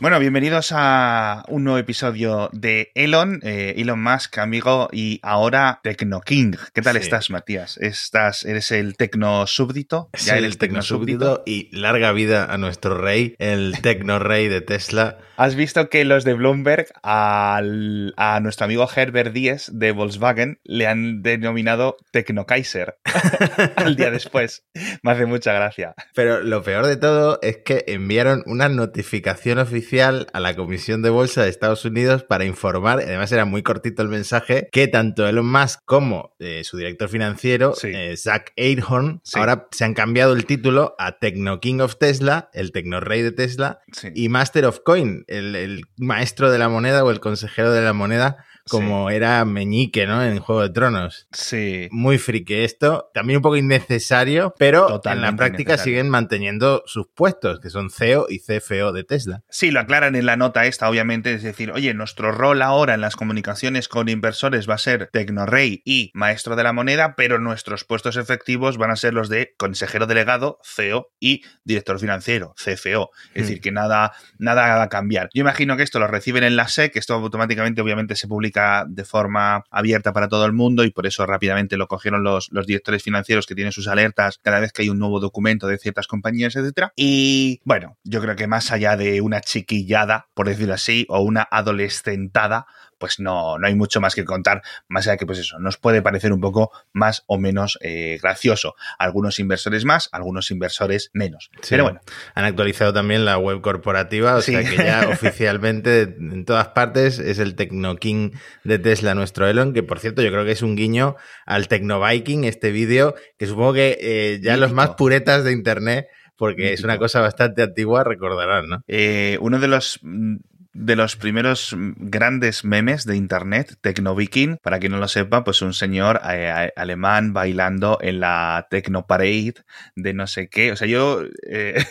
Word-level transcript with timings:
Bueno, 0.00 0.20
bienvenidos 0.20 0.68
a 0.72 1.44
un 1.48 1.64
nuevo 1.64 1.76
episodio 1.78 2.50
de 2.52 2.92
Elon, 2.94 3.40
eh, 3.42 3.74
Elon 3.78 4.00
Musk, 4.00 4.38
amigo, 4.38 4.88
y 4.92 5.18
ahora 5.24 5.80
Tecno 5.82 6.20
King. 6.20 6.52
¿Qué 6.72 6.82
tal 6.82 6.94
Sí. 6.96 7.02
estás, 7.02 7.30
Matías? 7.30 7.76
¿Estás, 7.78 8.44
¿Eres 8.44 8.70
el 8.70 8.96
tecno 8.96 9.44
súbdito? 9.48 10.08
Sí, 10.14 10.30
el 10.30 10.56
tecnosúbdito 10.56 11.42
y 11.46 11.76
larga 11.76 12.12
vida 12.12 12.44
a 12.44 12.58
nuestro 12.58 12.96
rey, 12.96 13.34
el 13.40 13.74
tecno 13.82 14.20
rey 14.20 14.46
de 14.46 14.60
Tesla. 14.60 15.18
¿Has 15.36 15.56
visto 15.56 15.88
que 15.88 16.04
los 16.04 16.24
de 16.24 16.34
Bloomberg 16.34 16.86
al- 17.02 18.14
a 18.16 18.38
nuestro 18.40 18.66
amigo 18.66 18.88
Herbert 18.94 19.32
Díez 19.32 19.68
de 19.72 19.90
Volkswagen 19.92 20.60
le 20.64 20.86
han 20.86 21.22
denominado 21.22 21.96
Tecno 22.12 22.46
Kaiser 22.46 22.98
al 23.76 23.96
día 23.96 24.10
después? 24.12 24.64
Me 25.02 25.10
hace 25.10 25.26
mucha 25.26 25.52
gracia. 25.52 25.94
Pero 26.14 26.40
lo 26.40 26.62
peor 26.62 26.86
de 26.86 26.96
todo 26.96 27.40
es 27.42 27.58
que 27.64 27.84
enviaron 27.88 28.42
una 28.46 28.68
notificación 28.68 29.58
oficial 29.58 29.87
a 29.98 30.40
la 30.40 30.54
Comisión 30.54 31.00
de 31.02 31.08
Bolsa 31.10 31.42
de 31.42 31.48
Estados 31.48 31.84
Unidos 31.86 32.22
para 32.24 32.44
informar, 32.44 32.98
además 33.00 33.32
era 33.32 33.44
muy 33.46 33.62
cortito 33.62 34.02
el 34.02 34.08
mensaje, 34.08 34.68
que 34.70 34.86
tanto 34.86 35.26
Elon 35.26 35.50
Musk 35.50 35.80
como 35.86 36.34
eh, 36.38 36.62
su 36.64 36.76
director 36.76 37.08
financiero, 37.08 37.72
Sí. 37.74 37.88
eh, 37.94 38.16
Zach 38.18 38.52
Einhorn, 38.56 39.20
Sí. 39.24 39.38
ahora 39.38 39.66
se 39.70 39.84
han 39.84 39.94
cambiado 39.94 40.34
el 40.34 40.44
título 40.44 40.94
a 40.98 41.18
Tecno 41.18 41.58
King 41.60 41.80
of 41.80 41.96
Tesla, 41.96 42.50
el 42.52 42.70
Tecno 42.72 43.00
Rey 43.00 43.22
de 43.22 43.32
Tesla, 43.32 43.80
Sí. 43.92 44.08
y 44.14 44.28
Master 44.28 44.66
of 44.66 44.80
Coin, 44.84 45.24
el, 45.26 45.56
el 45.56 45.82
maestro 45.96 46.50
de 46.50 46.58
la 46.58 46.68
moneda 46.68 47.02
o 47.04 47.10
el 47.10 47.20
consejero 47.20 47.72
de 47.72 47.80
la 47.80 47.92
moneda, 47.94 48.44
como 48.70 49.08
era 49.08 49.42
Meñique, 49.46 50.06
¿no? 50.06 50.22
En 50.22 50.40
Juego 50.40 50.60
de 50.60 50.68
Tronos. 50.68 51.26
Sí. 51.32 51.88
Muy 51.90 52.18
friki 52.18 52.52
esto, 52.52 53.10
también 53.14 53.38
un 53.38 53.42
poco 53.42 53.56
innecesario, 53.56 54.52
pero 54.58 55.00
en 55.06 55.22
la 55.22 55.34
práctica 55.34 55.78
siguen 55.78 56.10
manteniendo 56.10 56.82
sus 56.84 57.06
puestos, 57.08 57.60
que 57.60 57.70
son 57.70 57.88
CEO 57.88 58.26
y 58.28 58.40
CFO 58.40 58.92
de 58.92 59.04
Tesla. 59.04 59.42
Sí, 59.48 59.70
lo 59.78 59.82
aclaran 59.82 60.16
en 60.16 60.26
la 60.26 60.36
nota 60.36 60.66
esta, 60.66 60.90
obviamente, 60.90 61.32
es 61.32 61.44
decir, 61.44 61.70
oye, 61.70 61.94
nuestro 61.94 62.32
rol 62.32 62.62
ahora 62.62 62.94
en 62.94 63.00
las 63.00 63.14
comunicaciones 63.14 63.86
con 63.86 64.08
inversores 64.08 64.68
va 64.68 64.74
a 64.74 64.78
ser 64.78 65.08
Tecnorrey 65.12 65.82
y 65.84 66.10
maestro 66.14 66.56
de 66.56 66.64
la 66.64 66.72
moneda, 66.72 67.14
pero 67.16 67.38
nuestros 67.38 67.84
puestos 67.84 68.16
efectivos 68.16 68.76
van 68.76 68.90
a 68.90 68.96
ser 68.96 69.14
los 69.14 69.28
de 69.28 69.54
consejero 69.56 70.08
delegado, 70.08 70.58
CEO 70.64 71.10
y 71.20 71.44
director 71.62 72.00
financiero, 72.00 72.54
CFO. 72.56 73.10
Es 73.34 73.44
Hmm. 73.44 73.46
decir, 73.46 73.60
que 73.60 73.70
nada, 73.70 74.12
nada 74.38 74.74
va 74.76 74.82
a 74.82 74.88
cambiar. 74.88 75.28
Yo 75.32 75.42
imagino 75.42 75.76
que 75.76 75.84
esto 75.84 76.00
lo 76.00 76.08
reciben 76.08 76.42
en 76.42 76.56
la 76.56 76.66
SEC, 76.66 76.96
esto 76.96 77.14
automáticamente, 77.14 77.80
obviamente, 77.80 78.16
se 78.16 78.26
publica 78.26 78.84
de 78.88 79.04
forma 79.04 79.62
abierta 79.70 80.12
para 80.12 80.26
todo 80.28 80.44
el 80.44 80.52
mundo 80.52 80.82
y 80.82 80.90
por 80.90 81.06
eso 81.06 81.24
rápidamente 81.24 81.76
lo 81.76 81.86
cogieron 81.86 82.24
los, 82.24 82.48
los 82.50 82.66
directores 82.66 83.04
financieros 83.04 83.46
que 83.46 83.54
tienen 83.54 83.72
sus 83.72 83.86
alertas 83.86 84.40
cada 84.42 84.58
vez 84.58 84.72
que 84.72 84.82
hay 84.82 84.88
un 84.90 84.98
nuevo 84.98 85.20
documento 85.20 85.68
de 85.68 85.78
ciertas 85.78 86.08
compañías, 86.08 86.56
etcétera. 86.56 86.92
Y 86.96 87.60
bueno, 87.64 87.96
yo 88.02 88.20
creo 88.20 88.34
que 88.34 88.48
más 88.48 88.72
allá 88.72 88.96
de 88.96 89.20
una 89.20 89.36
chiquillada, 89.68 90.28
por 90.34 90.48
decirlo 90.48 90.74
así, 90.74 91.06
o 91.08 91.20
una 91.20 91.46
adolescentada, 91.50 92.66
pues 92.98 93.20
no, 93.20 93.58
no 93.58 93.66
hay 93.68 93.76
mucho 93.76 94.00
más 94.00 94.16
que 94.16 94.24
contar, 94.24 94.62
más 94.88 95.06
allá 95.06 95.16
que 95.16 95.26
pues 95.26 95.38
eso, 95.38 95.60
nos 95.60 95.76
puede 95.76 96.02
parecer 96.02 96.32
un 96.32 96.40
poco 96.40 96.72
más 96.92 97.22
o 97.28 97.38
menos 97.38 97.78
eh, 97.80 98.18
gracioso. 98.20 98.74
Algunos 98.98 99.38
inversores 99.38 99.84
más, 99.84 100.08
algunos 100.10 100.50
inversores 100.50 101.10
menos. 101.12 101.50
Sí. 101.60 101.68
Pero 101.70 101.84
bueno, 101.84 102.00
Han 102.34 102.44
actualizado 102.44 102.92
también 102.92 103.24
la 103.24 103.38
web 103.38 103.60
corporativa, 103.60 104.34
o 104.34 104.42
Sí. 104.42 104.52
sea 104.52 104.64
que 104.68 104.76
ya 104.76 105.08
oficialmente 105.12 106.02
en 106.02 106.44
todas 106.44 106.68
partes 106.68 107.20
es 107.20 107.38
el 107.38 107.54
Tecno 107.54 107.94
King 107.96 108.30
de 108.64 108.78
Tesla, 108.80 109.14
nuestro 109.14 109.46
Elon, 109.46 109.74
que 109.74 109.84
por 109.84 110.00
cierto 110.00 110.22
yo 110.22 110.30
creo 110.32 110.44
que 110.44 110.52
es 110.52 110.62
un 110.62 110.74
guiño 110.74 111.14
al 111.46 111.68
Tecno 111.68 112.04
Viking, 112.04 112.44
este 112.44 112.72
vídeo, 112.72 113.14
que 113.38 113.46
supongo 113.46 113.74
que 113.74 113.96
eh, 114.00 114.40
ya 114.42 114.56
los 114.56 114.72
más 114.72 114.90
puretas 114.96 115.44
de 115.44 115.52
Internet, 115.52 116.08
porque 116.38 116.72
es 116.72 116.84
una 116.84 116.96
cosa 116.96 117.20
bastante 117.20 117.62
antigua, 117.62 118.04
recordarán, 118.04 118.68
¿no? 118.68 118.82
Eh, 118.86 119.36
uno 119.40 119.58
de 119.58 119.68
los 119.68 119.98
mm, 120.02 120.36
de 120.78 120.96
los 120.96 121.16
primeros 121.16 121.74
mm, 121.76 121.92
grandes 121.98 122.64
memes 122.64 123.04
de 123.04 123.16
internet, 123.16 123.76
Tecnoviking, 123.80 124.58
para 124.62 124.78
quien 124.78 124.92
no 124.92 124.98
lo 124.98 125.08
sepa, 125.08 125.44
pues 125.44 125.60
un 125.60 125.74
señor 125.74 126.20
eh, 126.30 126.70
alemán 126.76 127.32
bailando 127.32 127.98
en 128.00 128.20
la 128.20 128.66
Tecno 128.70 129.06
Parade 129.06 129.54
de 129.96 130.14
no 130.14 130.26
sé 130.26 130.48
qué. 130.48 130.72
O 130.72 130.76
sea, 130.76 130.86
yo 130.86 131.22
eh, 131.48 131.84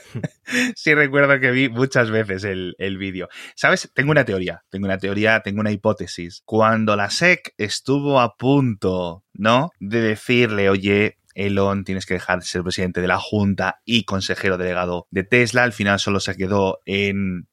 sí 0.74 0.94
recuerdo 0.94 1.38
que 1.40 1.50
vi 1.50 1.68
muchas 1.68 2.10
veces 2.10 2.44
el, 2.44 2.74
el 2.78 2.96
vídeo. 2.96 3.28
¿Sabes? 3.54 3.90
Tengo 3.94 4.10
una 4.10 4.24
teoría, 4.24 4.64
tengo 4.70 4.86
una 4.86 4.98
teoría, 4.98 5.40
tengo 5.40 5.60
una 5.60 5.70
hipótesis. 5.70 6.42
Cuando 6.44 6.96
la 6.96 7.10
SEC 7.10 7.54
estuvo 7.58 8.20
a 8.20 8.36
punto, 8.36 9.24
¿no? 9.34 9.70
De 9.78 10.00
decirle, 10.00 10.70
oye, 10.70 11.18
Elon, 11.34 11.84
tienes 11.84 12.06
que 12.06 12.14
dejar 12.14 12.40
de 12.40 12.46
ser 12.46 12.62
presidente 12.62 13.00
de 13.00 13.08
la 13.08 13.18
Junta 13.18 13.80
y 13.84 14.04
consejero 14.04 14.58
delegado 14.58 15.06
de 15.10 15.24
Tesla. 15.24 15.64
Al 15.64 15.72
final 15.72 15.98
solo 15.98 16.20
se 16.20 16.36
quedó 16.36 16.80
en 16.86 17.48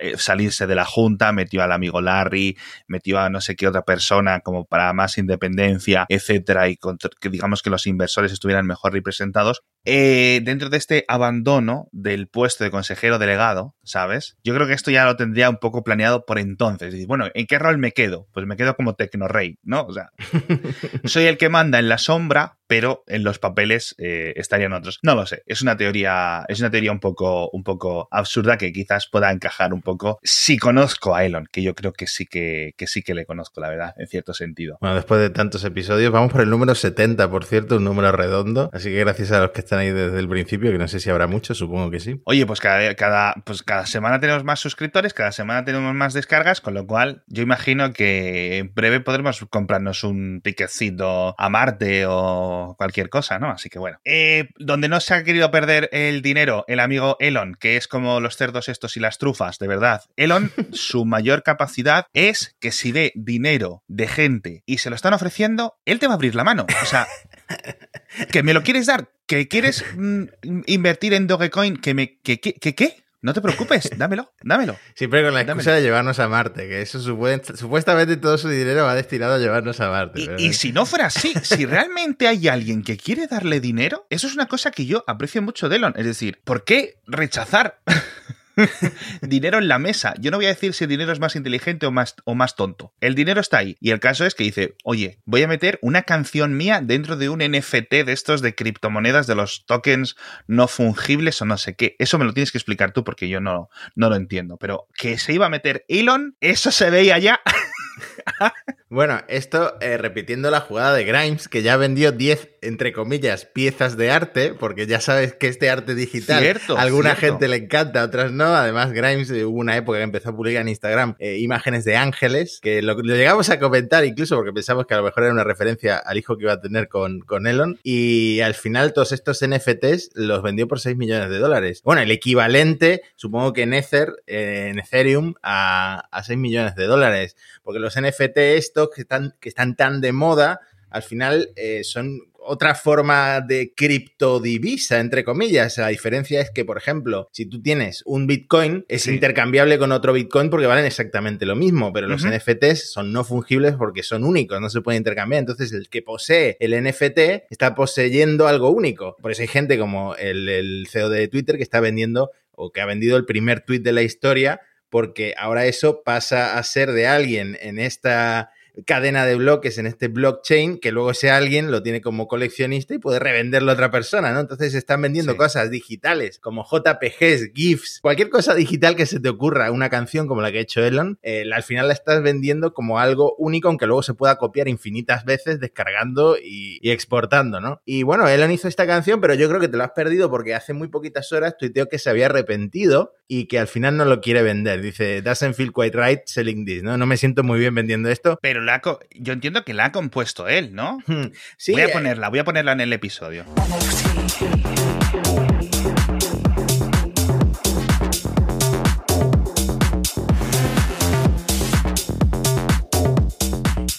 eh, 0.00 0.14
salirse 0.18 0.66
de 0.66 0.74
la 0.74 0.84
Junta, 0.84 1.32
metió 1.32 1.62
al 1.62 1.70
amigo 1.70 2.00
Larry, 2.00 2.56
metió 2.88 3.20
a 3.20 3.30
no 3.30 3.40
sé 3.40 3.54
qué 3.54 3.68
otra 3.68 3.82
persona 3.82 4.40
como 4.40 4.64
para 4.64 4.92
más 4.92 5.18
independencia, 5.18 6.04
etcétera, 6.08 6.68
y 6.68 6.76
que 7.20 7.30
digamos 7.30 7.62
que 7.62 7.70
los 7.70 7.86
inversores 7.86 8.32
estuvieran 8.32 8.66
mejor 8.66 8.92
representados. 8.92 9.62
Eh, 9.84 10.40
dentro 10.44 10.68
de 10.68 10.78
este 10.78 11.04
abandono 11.06 11.88
del 11.92 12.28
puesto 12.28 12.64
de 12.64 12.70
consejero 12.70 13.18
delegado, 13.18 13.76
¿sabes? 13.84 14.36
Yo 14.42 14.54
creo 14.54 14.66
que 14.66 14.74
esto 14.74 14.90
ya 14.90 15.04
lo 15.04 15.16
tendría 15.16 15.48
un 15.48 15.58
poco 15.58 15.84
planeado 15.84 16.24
por 16.24 16.38
entonces. 16.38 16.88
Es 16.88 16.94
decir, 16.94 17.06
bueno, 17.06 17.26
¿en 17.32 17.46
qué 17.46 17.58
rol 17.58 17.78
me 17.78 17.92
quedo? 17.92 18.26
Pues 18.32 18.46
me 18.46 18.56
quedo 18.56 18.74
como 18.74 18.94
tecnorrey, 18.94 19.58
¿no? 19.62 19.84
O 19.86 19.92
sea, 19.92 20.10
soy 21.04 21.24
el 21.24 21.38
que 21.38 21.48
manda 21.48 21.78
en 21.78 21.88
la 21.88 21.98
sombra, 21.98 22.58
pero 22.72 23.04
en 23.06 23.22
los 23.22 23.38
papeles 23.38 23.94
eh, 23.98 24.32
estarían 24.36 24.72
otros. 24.72 24.98
No 25.02 25.14
lo 25.14 25.26
sé. 25.26 25.42
Es 25.44 25.60
una 25.60 25.76
teoría, 25.76 26.46
es 26.48 26.58
una 26.60 26.70
teoría 26.70 26.90
un 26.90 27.00
poco, 27.00 27.50
un 27.50 27.62
poco 27.62 28.08
absurda 28.10 28.56
que 28.56 28.72
quizás 28.72 29.08
pueda 29.08 29.30
encajar 29.30 29.74
un 29.74 29.82
poco. 29.82 30.18
Si 30.22 30.56
conozco 30.56 31.14
a 31.14 31.22
Elon, 31.26 31.46
que 31.52 31.62
yo 31.62 31.74
creo 31.74 31.92
que 31.92 32.06
sí 32.06 32.24
que, 32.24 32.72
que 32.78 32.86
sí 32.86 33.02
que 33.02 33.12
le 33.12 33.26
conozco, 33.26 33.60
la 33.60 33.68
verdad, 33.68 33.94
en 33.98 34.06
cierto 34.06 34.32
sentido. 34.32 34.78
Bueno, 34.80 34.96
después 34.96 35.20
de 35.20 35.28
tantos 35.28 35.62
episodios, 35.64 36.10
vamos 36.10 36.32
por 36.32 36.40
el 36.40 36.48
número 36.48 36.74
70, 36.74 37.30
por 37.30 37.44
cierto, 37.44 37.76
un 37.76 37.84
número 37.84 38.10
redondo. 38.10 38.70
Así 38.72 38.88
que 38.88 39.00
gracias 39.00 39.32
a 39.32 39.40
los 39.40 39.50
que 39.50 39.60
están 39.60 39.80
ahí 39.80 39.90
desde 39.90 40.18
el 40.18 40.28
principio, 40.30 40.72
que 40.72 40.78
no 40.78 40.88
sé 40.88 40.98
si 40.98 41.10
habrá 41.10 41.26
muchos, 41.26 41.58
supongo 41.58 41.90
que 41.90 42.00
sí. 42.00 42.22
Oye, 42.24 42.46
pues 42.46 42.60
cada, 42.60 42.94
cada, 42.94 43.34
pues 43.44 43.62
cada 43.62 43.84
semana 43.84 44.18
tenemos 44.18 44.44
más 44.44 44.60
suscriptores, 44.60 45.12
cada 45.12 45.32
semana 45.32 45.62
tenemos 45.66 45.92
más 45.92 46.14
descargas, 46.14 46.62
con 46.62 46.72
lo 46.72 46.86
cual 46.86 47.22
yo 47.26 47.42
imagino 47.42 47.92
que 47.92 48.56
en 48.56 48.72
breve 48.72 49.00
podremos 49.00 49.44
comprarnos 49.50 50.04
un 50.04 50.40
ticketcito 50.42 51.34
a 51.36 51.48
Marte 51.50 52.06
o 52.06 52.61
cualquier 52.76 53.08
cosa, 53.08 53.38
¿no? 53.38 53.50
Así 53.50 53.68
que 53.68 53.78
bueno. 53.78 53.98
Eh, 54.04 54.48
donde 54.56 54.88
no 54.88 55.00
se 55.00 55.14
ha 55.14 55.24
querido 55.24 55.50
perder 55.50 55.88
el 55.92 56.22
dinero 56.22 56.64
el 56.68 56.80
amigo 56.80 57.16
Elon, 57.20 57.54
que 57.58 57.76
es 57.76 57.88
como 57.88 58.20
los 58.20 58.36
cerdos 58.36 58.68
estos 58.68 58.96
y 58.96 59.00
las 59.00 59.18
trufas, 59.18 59.58
de 59.58 59.68
verdad. 59.68 60.02
Elon, 60.16 60.52
su 60.72 61.04
mayor 61.04 61.42
capacidad 61.42 62.06
es 62.12 62.56
que 62.60 62.72
si 62.72 62.92
ve 62.92 63.12
dinero 63.14 63.82
de 63.88 64.08
gente 64.08 64.62
y 64.66 64.78
se 64.78 64.90
lo 64.90 64.96
están 64.96 65.14
ofreciendo, 65.14 65.74
él 65.84 65.98
te 65.98 66.06
va 66.06 66.14
a 66.14 66.16
abrir 66.16 66.34
la 66.34 66.44
mano. 66.44 66.66
O 66.82 66.86
sea, 66.86 67.06
que 68.32 68.42
me 68.42 68.54
lo 68.54 68.62
quieres 68.62 68.86
dar, 68.86 69.08
que 69.26 69.48
quieres 69.48 69.84
mm, 69.96 70.24
invertir 70.66 71.14
en 71.14 71.26
Dogecoin, 71.26 71.76
que 71.76 71.94
me 71.94 72.18
que 72.20 72.40
que 72.40 72.54
que 72.54 72.74
qué? 72.74 73.01
No 73.22 73.32
te 73.32 73.40
preocupes, 73.40 73.88
dámelo, 73.96 74.32
dámelo. 74.42 74.76
Siempre 74.94 75.22
con 75.22 75.32
la 75.32 75.40
Dámelo. 75.40 75.52
excusa 75.60 75.76
de 75.76 75.82
llevarnos 75.82 76.18
a 76.18 76.28
Marte, 76.28 76.68
que 76.68 76.82
eso 76.82 77.00
supuestamente 77.00 78.16
todo 78.16 78.36
su 78.36 78.48
dinero 78.48 78.84
va 78.84 78.94
destinado 78.94 79.34
a 79.34 79.38
llevarnos 79.38 79.80
a 79.80 79.88
Marte. 79.90 80.20
Y, 80.38 80.46
y 80.46 80.52
si 80.52 80.72
no 80.72 80.84
fuera 80.86 81.06
así, 81.06 81.32
si 81.42 81.64
realmente 81.66 82.26
hay 82.28 82.48
alguien 82.48 82.82
que 82.82 82.96
quiere 82.96 83.28
darle 83.28 83.60
dinero, 83.60 84.06
eso 84.10 84.26
es 84.26 84.34
una 84.34 84.46
cosa 84.46 84.70
que 84.72 84.86
yo 84.86 85.04
aprecio 85.06 85.40
mucho 85.40 85.68
de 85.68 85.76
Elon. 85.76 85.94
Es 85.96 86.04
decir, 86.04 86.40
¿por 86.44 86.64
qué 86.64 86.98
rechazar 87.06 87.78
dinero 89.22 89.58
en 89.58 89.68
la 89.68 89.78
mesa? 89.78 90.14
Yo 90.18 90.30
no 90.30 90.38
voy 90.38 90.46
a 90.46 90.50
decir 90.50 90.74
si 90.74 90.84
el 90.84 90.90
dinero 90.90 91.12
es 91.12 91.20
más 91.20 91.36
inteligente 91.36 91.86
o 91.86 91.90
más, 91.90 92.16
o 92.24 92.34
más 92.34 92.56
tonto. 92.56 92.92
El 93.00 93.14
dinero 93.14 93.40
está 93.40 93.58
ahí. 93.58 93.76
Y 93.80 93.90
el 93.90 94.00
caso 94.00 94.24
es 94.24 94.34
que 94.34 94.44
dice, 94.44 94.74
oye, 94.84 95.18
voy 95.24 95.42
a 95.42 95.48
meter 95.48 95.78
una 95.82 96.02
canción 96.02 96.56
mía 96.56 96.80
dentro 96.82 97.16
de 97.16 97.28
un 97.28 97.40
NFT 97.40 98.04
de 98.04 98.12
estos 98.12 98.42
de 98.42 98.54
criptomonedas, 98.54 99.26
de 99.26 99.34
los 99.34 99.64
tokens 99.66 100.16
no 100.46 100.68
fungibles 100.68 101.40
o 101.42 101.44
no 101.44 101.58
sé 101.58 101.74
qué. 101.74 101.96
Eso 101.98 102.18
me 102.18 102.24
lo 102.24 102.34
tienes 102.34 102.52
que 102.52 102.58
explicar 102.58 102.92
tú 102.92 103.04
porque 103.04 103.28
yo 103.28 103.40
no, 103.40 103.68
no 103.94 104.08
lo 104.08 104.16
entiendo. 104.16 104.56
Pero 104.58 104.88
que 104.96 105.18
se 105.18 105.32
iba 105.32 105.46
a 105.46 105.50
meter 105.50 105.84
Elon, 105.88 106.36
eso 106.40 106.70
se 106.70 106.90
veía 106.90 107.18
ya. 107.18 107.40
Bueno, 108.92 109.22
esto 109.28 109.78
eh, 109.80 109.96
repitiendo 109.96 110.50
la 110.50 110.60
jugada 110.60 110.92
de 110.92 111.04
Grimes, 111.04 111.48
que 111.48 111.62
ya 111.62 111.78
vendió 111.78 112.12
10 112.12 112.58
entre 112.62 112.92
comillas, 112.92 113.46
piezas 113.46 113.96
de 113.96 114.10
arte, 114.10 114.54
porque 114.54 114.86
ya 114.86 115.00
sabes 115.00 115.34
que 115.34 115.48
este 115.48 115.68
arte 115.68 115.94
digital 115.94 116.42
Cierto, 116.42 116.78
a 116.78 116.82
alguna 116.82 117.16
cierto. 117.16 117.38
gente 117.38 117.48
le 117.48 117.56
encanta, 117.56 118.02
a 118.02 118.04
otras 118.04 118.32
no. 118.32 118.54
Además, 118.54 118.92
Grimes 118.92 119.30
eh, 119.30 119.46
hubo 119.46 119.58
una 119.58 119.76
época 119.76 119.98
que 119.98 120.04
empezó 120.04 120.28
a 120.28 120.36
publicar 120.36 120.62
en 120.62 120.68
Instagram 120.68 121.16
eh, 121.18 121.38
imágenes 121.38 121.84
de 121.84 121.96
ángeles, 121.96 122.60
que 122.62 122.82
lo, 122.82 122.94
lo 122.94 123.16
llegamos 123.16 123.50
a 123.50 123.58
comentar 123.58 124.04
incluso 124.04 124.36
porque 124.36 124.52
pensamos 124.52 124.86
que 124.86 124.94
a 124.94 124.98
lo 124.98 125.04
mejor 125.04 125.24
era 125.24 125.32
una 125.32 125.42
referencia 125.42 125.96
al 125.96 126.18
hijo 126.18 126.36
que 126.36 126.44
iba 126.44 126.52
a 126.52 126.60
tener 126.60 126.88
con, 126.88 127.20
con 127.20 127.46
Elon. 127.46 127.78
Y 127.82 128.40
al 128.40 128.54
final 128.54 128.92
todos 128.92 129.12
estos 129.12 129.44
NFTs 129.44 130.10
los 130.14 130.42
vendió 130.42 130.68
por 130.68 130.80
6 130.80 130.96
millones 130.96 131.30
de 131.30 131.38
dólares. 131.38 131.80
Bueno, 131.82 132.02
el 132.02 132.10
equivalente, 132.10 133.02
supongo 133.16 133.52
que 133.54 133.62
en 133.62 133.74
Ether, 133.74 134.12
eh, 134.26 134.68
en 134.70 134.78
Ethereum, 134.78 135.34
a, 135.42 136.08
a 136.12 136.22
6 136.22 136.38
millones 136.38 136.76
de 136.76 136.84
dólares. 136.84 137.36
Porque 137.64 137.80
los 137.80 137.96
NFT 138.12 138.38
estos 138.56 138.90
que 138.94 139.02
están, 139.02 139.34
que 139.40 139.48
están 139.48 139.74
tan 139.76 140.00
de 140.00 140.12
moda, 140.12 140.60
al 140.90 141.02
final 141.02 141.50
eh, 141.56 141.82
son 141.84 142.20
otra 142.44 142.74
forma 142.74 143.40
de 143.40 143.72
criptodivisa, 143.74 145.00
entre 145.00 145.24
comillas. 145.24 145.78
La 145.78 145.88
diferencia 145.88 146.40
es 146.40 146.50
que, 146.50 146.64
por 146.64 146.76
ejemplo, 146.76 147.28
si 147.32 147.46
tú 147.46 147.62
tienes 147.62 148.02
un 148.04 148.26
Bitcoin, 148.26 148.84
es 148.88 149.02
Sí. 149.02 149.12
intercambiable 149.12 149.78
con 149.78 149.92
otro 149.92 150.12
Bitcoin 150.12 150.50
porque 150.50 150.66
valen 150.66 150.84
exactamente 150.84 151.46
lo 151.46 151.56
mismo, 151.56 151.92
pero 151.92 152.08
los. 152.08 152.24
NFTs 152.24 152.92
son 152.92 153.12
no 153.12 153.24
fungibles 153.24 153.74
porque 153.76 154.02
son 154.02 154.24
únicos, 154.24 154.60
no 154.60 154.70
se 154.70 154.80
pueden 154.80 154.98
intercambiar. 155.00 155.40
Entonces, 155.40 155.72
el 155.72 155.88
que 155.88 156.02
posee 156.02 156.56
el 156.60 156.74
NFT 156.74 157.46
está 157.50 157.74
poseyendo 157.74 158.46
algo 158.48 158.70
único. 158.70 159.16
Por 159.22 159.30
eso 159.32 159.42
hay 159.42 159.48
gente 159.48 159.78
como 159.78 160.14
el, 160.16 160.48
el 160.48 160.86
CEO 160.90 161.08
de 161.08 161.28
Twitter 161.28 161.56
que 161.56 161.62
está 161.62 161.80
vendiendo 161.80 162.30
o 162.52 162.70
que 162.70 162.80
ha 162.80 162.86
vendido 162.86 163.16
el 163.16 163.24
primer 163.24 163.60
tweet 163.60 163.80
de 163.80 163.92
la 163.92 164.02
historia 164.02 164.60
porque 164.92 165.34
ahora 165.38 165.64
eso 165.64 166.02
pasa 166.02 166.58
a 166.58 166.62
ser 166.64 166.92
de 166.92 167.06
alguien 167.06 167.56
en 167.62 167.78
esta 167.78 168.50
cadena 168.86 169.26
de 169.26 169.34
bloques 169.36 169.78
en 169.78 169.86
este 169.86 170.08
blockchain 170.08 170.78
que 170.78 170.92
luego 170.92 171.10
ese 171.10 171.30
alguien 171.30 171.70
lo 171.70 171.82
tiene 171.82 172.00
como 172.00 172.26
coleccionista 172.28 172.94
y 172.94 172.98
puede 172.98 173.18
revenderlo 173.18 173.70
a 173.70 173.74
otra 173.74 173.90
persona, 173.90 174.32
¿no? 174.32 174.40
Entonces 174.40 174.74
están 174.74 175.02
vendiendo 175.02 175.32
Sí. 175.32 175.38
cosas 175.38 175.70
digitales 175.70 176.38
como 176.38 176.64
JPGs, 176.64 177.50
GIFs, 177.54 178.00
cualquier 178.00 178.30
cosa 178.30 178.54
digital 178.54 178.96
que 178.96 179.06
se 179.06 179.20
te 179.20 179.28
ocurra, 179.28 179.70
una 179.70 179.90
canción 179.90 180.26
como 180.26 180.40
la 180.40 180.50
que 180.52 180.58
ha 180.58 180.62
hecho 180.62 180.84
Elon, 180.84 181.18
eh, 181.22 181.44
al 181.52 181.62
final 181.62 181.86
la 181.88 181.92
estás 181.94 182.22
vendiendo 182.22 182.72
como 182.72 182.98
algo 182.98 183.34
único, 183.38 183.68
aunque 183.68 183.86
luego 183.86 184.02
se 184.02 184.14
pueda 184.14 184.36
copiar 184.36 184.68
infinitas 184.68 185.24
veces 185.24 185.60
descargando 185.60 186.36
y, 186.38 186.78
y 186.80 186.90
exportando, 186.90 187.60
¿no? 187.60 187.82
Y 187.84 188.02
bueno, 188.04 188.26
Elon 188.28 188.50
hizo 188.52 188.68
esta 188.68 188.86
canción, 188.86 189.20
pero 189.20 189.34
yo 189.34 189.48
creo 189.48 189.60
que 189.60 189.68
te 189.68 189.76
lo 189.76 189.84
has 189.84 189.90
perdido 189.92 190.30
porque 190.30 190.54
hace 190.54 190.72
muy 190.72 190.88
poquitas 190.88 191.30
horas 191.32 191.56
tuiteó 191.58 191.86
que 191.88 191.98
se 191.98 192.08
había 192.10 192.26
arrepentido 192.26 193.12
y 193.28 193.46
que 193.46 193.58
al 193.58 193.68
final 193.68 193.96
no 193.96 194.04
lo 194.04 194.20
quiere 194.20 194.42
vender. 194.42 194.80
Dice, 194.82 195.22
doesn't 195.22 195.54
feel 195.54 195.72
quite 195.72 195.96
right 195.96 196.20
selling 196.26 196.64
this, 196.66 196.82
¿no? 196.82 196.96
No 196.98 197.06
me 197.06 197.16
siento 197.16 197.42
muy 197.42 197.58
bien 197.58 197.74
vendiendo 197.74 198.10
esto. 198.10 198.38
Pero 198.42 198.61
la 198.62 198.76
ha 198.76 198.82
yo 199.10 199.32
entiendo 199.32 199.64
que 199.64 199.74
la 199.74 199.86
ha 199.86 199.92
compuesto 199.92 200.48
él, 200.48 200.74
¿no? 200.74 200.98
Hmm, 201.06 201.26
Sí, 201.56 201.72
voy 201.72 201.82
a 201.82 201.86
eh, 201.86 201.92
ponerla, 201.92 202.28
voy 202.28 202.38
a 202.38 202.44
ponerla 202.44 202.72
en 202.72 202.80
el 202.80 202.92
episodio. 202.92 203.44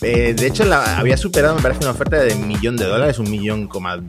Eh, 0.02 0.34
de 0.34 0.48
hecho, 0.48 0.66
la, 0.66 0.98
había 1.00 1.16
superado, 1.16 1.56
me 1.56 1.62
parece, 1.62 1.80
una 1.82 1.92
oferta 1.92 2.20
de 2.20 2.34
un 2.34 2.46
millón 2.46 2.76
de 2.76 2.86
dólares, 2.86 3.20
un 3.20 3.32
millón 3.32 3.68
coma 3.68 4.04